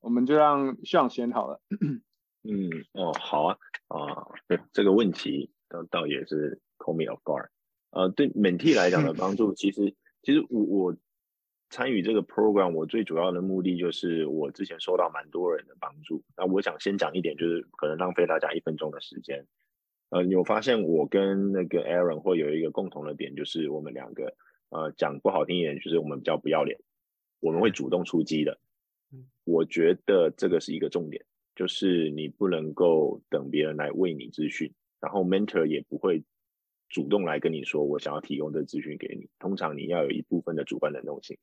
[0.03, 1.59] 我们就让向先好了。
[2.43, 4.27] 嗯，哦，好啊，啊，
[4.71, 6.59] 这个问题倒倒也是。
[6.79, 7.47] Call me off guard，
[7.91, 10.97] 呃，对 Mentee 来讲的帮助，其实其实我我
[11.69, 16.25] 参与这个 program，我最主要的目的就是我之前收到蛮多人的帮助。
[16.35, 19.47] 那我想先讲一点，就是可能浪费大家一分钟的时间。
[20.09, 24.35] 呃，有发现我跟那个 Aaron 会有一个共同的点，就是我们两个
[24.67, 26.81] 呃讲不好听一点，就是我们比较不要脸，
[27.39, 28.59] 我们会主动出击的。
[29.43, 31.23] 我觉得这个是一个重点，
[31.55, 36.23] 就是你不能够等别人来为你咨询，然后 mentor 也不会。
[36.89, 39.27] 主动来跟你说，我想要提供这资讯给你。
[39.39, 41.35] 通常你要有一部分的主观能动性，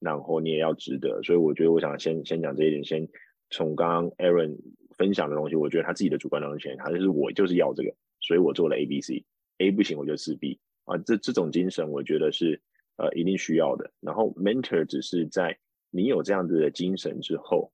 [0.00, 1.22] 然后你也要值得。
[1.22, 2.82] 所以我觉得，我想先先讲这一点。
[2.82, 3.06] 先
[3.50, 4.56] 从刚刚 Aaron
[4.96, 10.98] 分享的东西，我觉得他自己的主观能动性，他就是我就是要这个，所以我做了 A、B、C，A 不行我就四 B 啊。
[10.98, 12.60] 这这种精神，我觉得是
[12.96, 13.92] 呃一定需要的。
[14.00, 15.56] 然后 Mentor 只是在
[15.94, 17.70] 你有这样子的精神之后，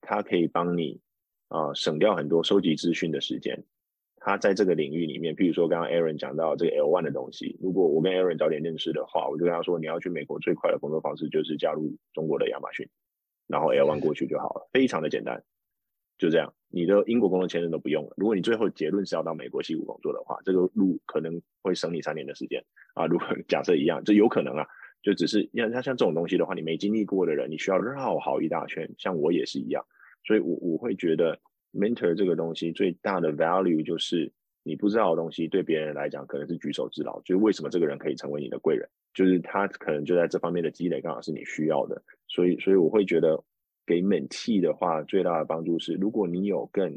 [0.00, 1.00] 他可以帮你
[1.48, 3.64] 啊省掉很多收集资讯的时间。
[4.18, 12.88] 他在这个领域里面，譬如说刚刚 Aaron 讲到这个 L one 的东西，如果我跟 Aaron 早点认识的话，我就跟他说，你要去美国最快的工作方式就是加入中国的亚马逊，
[13.48, 15.42] 然后 L one 过去就好了，非常的简单，
[16.16, 18.14] 就这样，你的英国工作签证都不用了。
[18.16, 22.64] 如果你最后结论是要到美国西谷工作的话，这个路可能会省你三年的时间
[22.94, 23.06] 啊。
[23.06, 24.66] 如果 假设一样，这有可能啊，
[25.04, 29.84] 就只是像像像这种东西的话，你没经历过的人，你需要绕好一大圈，像我也是一样，
[30.26, 31.38] 所以我我会觉得。
[31.76, 34.30] mentor 这个东西最大的 value 就是
[34.62, 37.20] 你不知道的东西，对别人来讲可能是举手之劳。
[37.22, 42.00] 就是为什么这个人可以成为你的贵人，就是他可能就在这方面的积累刚好是你需要的。
[42.28, 43.42] 所以，所以我会觉得
[43.84, 46.96] 给 mentee 的话，最大的帮助是，如果你有更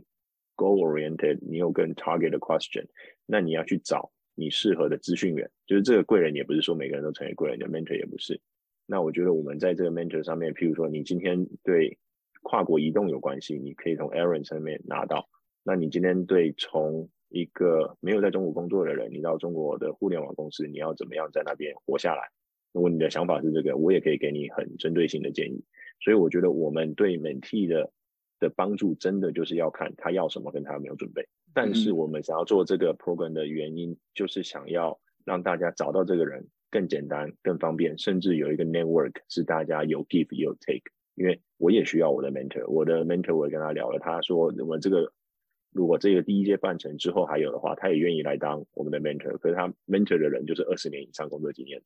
[0.56, 2.86] goal oriented，你有更 target 的 question，
[3.26, 5.52] 那你要去找你适合的资讯源。
[5.66, 8.40] 就是这个贵人也不是说每个人都成为贵人的 mentor 也不是。
[8.86, 11.98] 那我觉得我们在这个 mentor 上面，譬如说你今天对。
[12.44, 15.28] 跨国移动有关系，你可以从 Aaron 上面拿到。
[15.64, 22.22] 那你今天对从一个没有在中国工作的人，你到中国的互联网公司，你要怎么样在那边活下来？
[22.72, 25.62] 如果你的想法是这个，我也可以给你很针对性的建议。
[26.00, 27.92] 所以我觉得我们对 Mentee 的
[28.40, 31.28] 的帮助，真的就是要看他要什么，跟他有没有准备。
[31.54, 40.92] 但是我们想要做这个 program 的原因，就是想要让大家找到这个人更简单、更方便，甚至有一个 network 是大家有 give 有 take。
[41.16, 45.12] 因为我也需要我的 mentor，我的 mentor 我也跟他聊了，他说我们这个
[45.72, 49.36] 如果这个第一届办成之后还有的话，他也愿意来当我们的 mentor。
[49.40, 51.82] 可是他 mentor 的人就是二十年以上工作经验，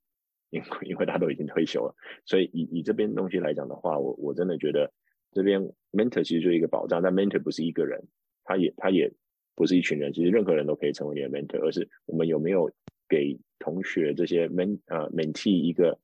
[0.50, 1.96] 因因为他都已经退休了，
[2.26, 4.92] 所以以以这边东西来讲的话，我我真的觉得
[5.32, 5.62] 这边
[5.92, 8.04] mentor 其实就是一个保障，但 mentor 不是一个人，
[8.44, 9.12] 他也他也
[9.56, 12.72] 不是一群人，其实任何人都可以成为你的 mentor，而是我们有没有
[13.08, 15.98] 给同学这些 ment 呃 mentee 一个。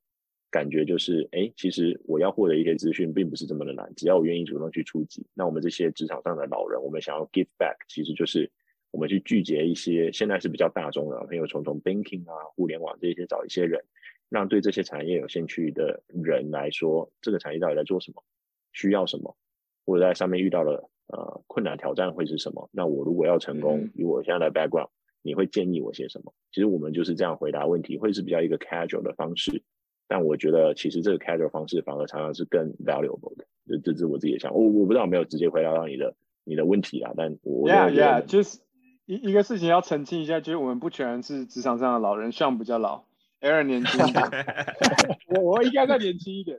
[0.50, 5.26] 感觉就是，哎，其实我要获得一些资讯，并不是这么的难，只要我愿意主动去出击。
[5.34, 8.50] 那我们这些职场上的老人，我们想要 give back，其实就是
[8.90, 13.78] 我们去聚集一些现在是比较大众的，朋友从从 banking 啊、互联网这些找一些人，
[14.30, 18.24] 让对这些产业有兴趣的人来说，这个产业到底在做什么，
[18.78, 19.36] 需要什么，
[19.84, 22.70] 或者在上面遇到了呃困难挑战会是什么？
[22.72, 24.90] 那我如果要成功，以我现在的 background，
[25.22, 26.32] 你会建议我些什么？
[26.52, 29.64] 其实我们就是这样回答问题，会是比较一个 casual 的方式。
[30.06, 33.44] 但我觉得，其实这个 casual 方式反而常常是更 valuable 的。
[33.66, 36.14] 这这是我自己的想，我我不知道有没有直接回答到你的
[36.44, 37.12] 你的问题啊。
[37.16, 38.60] 但我 yeah yeah，就是
[39.04, 43.04] 一一个事情要澄清一下，就是我们不全是职场上的老人，像比较老
[43.40, 44.24] ，Aaron 年轻一点，
[45.28, 46.58] 我我应该再年轻一点。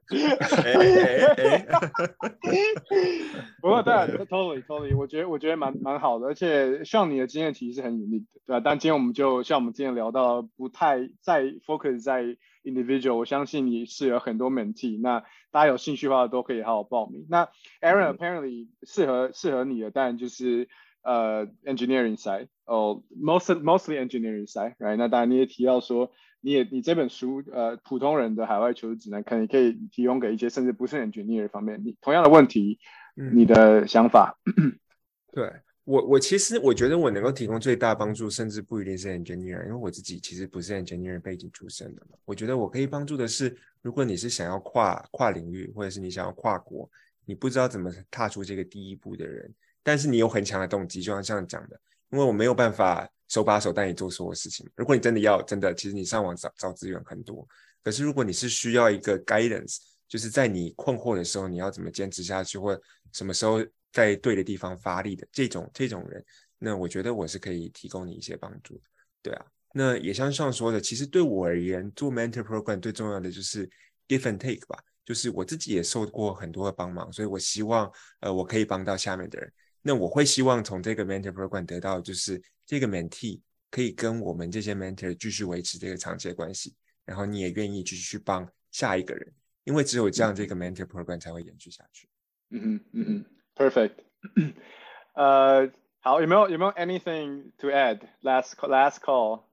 [3.62, 3.94] 不过对
[4.26, 8.62] ，totally totally，我觉得我觉得蛮蛮好的，而且像你的经验其实是很 unique 的，对吧？
[8.64, 12.38] 但今天我们就像我们今天聊到，不太在 focus 在。
[12.62, 17.26] individual，我相信你是有很多 mentee，那大家有兴趣的话都可以好好报名。
[17.30, 17.48] 那
[17.80, 20.68] Aaron apparently 适合适合你的，当然就是
[21.02, 24.98] 呃 engineering side，哦，most mostly engineering side，right？
[24.98, 26.12] 那当然你也提到说，
[26.42, 32.80] 你也你这本书呃普通人的海外求职指南，可能可以提供给一些甚至不是 engineer 方面，你同样的问题，
[33.14, 34.40] 你的想法？
[35.32, 35.52] 对。
[35.86, 42.16] 我我其实我觉得我能够提供最大帮助，甚至不一定是 engineer，因为我自己其实不是 engineer 背景出身的嘛。
[42.26, 46.88] 我觉得我可以帮助的是，如果你是想要跨跨领域，或者是你想要跨国，
[47.26, 51.82] 你不知道怎么踏出这个第一步的人，但是你有很强的动机，就像这样讲的，
[52.12, 54.70] 因为我没有办法手把手带你做所有事情。
[54.76, 57.48] 如果你真的要，真的，其实你上网找找资源很多。
[57.82, 59.78] 可是如果你是需要一个 guidance，
[60.08, 62.78] 就是在你困惑的时候，你要怎么坚持下去，或
[63.14, 63.66] 什么时候。
[63.92, 66.24] 在对的地方发力的这种这种人，
[66.60, 68.80] 那我觉得我是可以提供你一些帮助，
[69.20, 69.44] 对啊。
[69.74, 73.68] 那也像上说的，其实对我而言，做 mentor program 最重要的就是
[74.08, 79.52] give and take 吧，就是我自己也受过很多的帮忙，所以我希望呃我可以帮到下面的人。
[79.82, 83.40] 那我会希望从这个 mentor program 得到就是这个 mentee
[83.72, 86.76] 可以跟我们这些 mentor 继续维持这个长期的关系，
[87.06, 92.08] 然后你也愿意继续去帮下一个人，因为只有这样这个 mentor program 才会延续下去。
[92.50, 93.26] 嗯嗯，嗯哼。
[93.56, 93.92] Perfect，
[95.16, 95.70] 呃，
[96.00, 99.44] 好，有没有有没有 anything to add last last call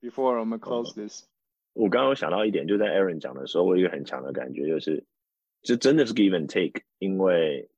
[0.00, 1.24] before 我们 close this？
[1.72, 5.04] 我刚刚想到一点，就在 Aaron 讲的时候，我有一个很强的感觉，就是
[5.62, 7.68] 这真的是 give and take，因为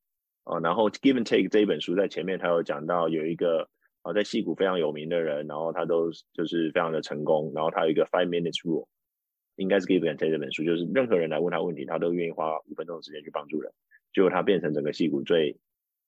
[0.48, 3.68] 啊，然后 give and take 这一本书在前面他有讲到有一个
[4.02, 8.86] 啊在戏谷非常有名的人，然后他都就是非常的成功，然后他有一个 five minutes rule，
[9.56, 13.70] 应该是 give and take 这本书，就是任何人来问他问题，他都愿意花五分钟的时间去帮助人，
[14.14, 15.54] 结果他变成整个戏谷最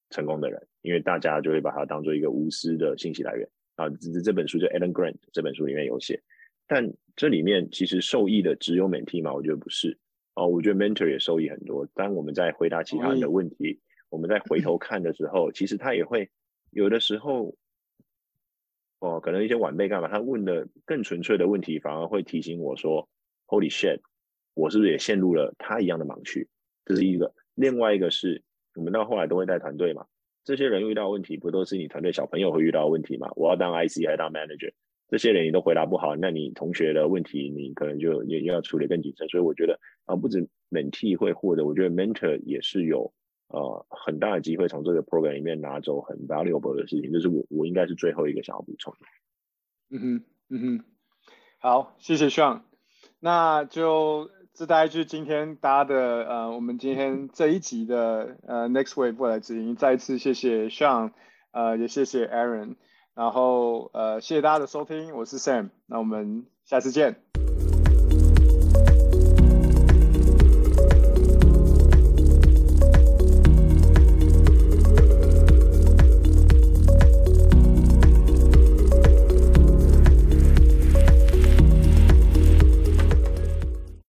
[0.09, 3.91] 成功的人，因为大家就会把他当做一个无私的信息来源啊。
[3.91, 6.18] 这这本书就 Alan Grant 这本书里面有写，
[6.66, 9.34] 但这里面其实受益的只有 mentee 吗？
[9.34, 9.99] 我觉得不是
[10.34, 10.47] 哦。
[10.47, 11.86] 我觉得 mentor 也受益很多。
[11.95, 13.78] 当我们在回答其他人的问题，
[14.11, 16.28] 我们在回头看的时候，其实他也会
[16.70, 17.54] 有的时候，
[18.98, 20.08] 哦，可能一些晚辈干嘛？
[20.08, 23.08] 他问的更纯粹的问题，反而会提醒我说
[23.46, 24.00] ：“Holy shit，
[24.52, 26.48] 我是不是也陷入了他一样的盲区？”
[26.84, 27.32] 这是一个。
[27.54, 28.42] 另外一个是。
[28.76, 30.06] 我们到后来都会带团队嘛，
[30.44, 33.28] 这些人遇到问题不都是你团队小朋友会遇到问题嘛？
[33.34, 34.72] 我要当 IC 还是当 manager？
[35.08, 39.28] 这些人你都回答不好，那你同学的问题你可能就也要处理更谨慎。
[39.28, 43.12] 所以我觉得啊，不止 mentee 会获得，我觉得 mentor 也是有
[43.51, 47.12] 呃很大的机会从这个 program 里面拿走很 valuable 的事情。
[47.12, 48.98] 就是我我应该是最后一个想要补充的。
[49.90, 50.84] 嗯哼，嗯哼，
[51.59, 52.62] 好，谢谢 Sean，
[53.20, 54.30] 那就。
[54.53, 59.74] 这大概就今天大家的呃，我们今天这一集的呃 Next Wave 未来之音。
[59.74, 61.12] 再一次谢谢 Sean，
[61.53, 62.74] 呃，也谢谢 Aaron，
[63.14, 67.22] 然后呃，谢谢大家的收听，我是 Sam，那我们下次见。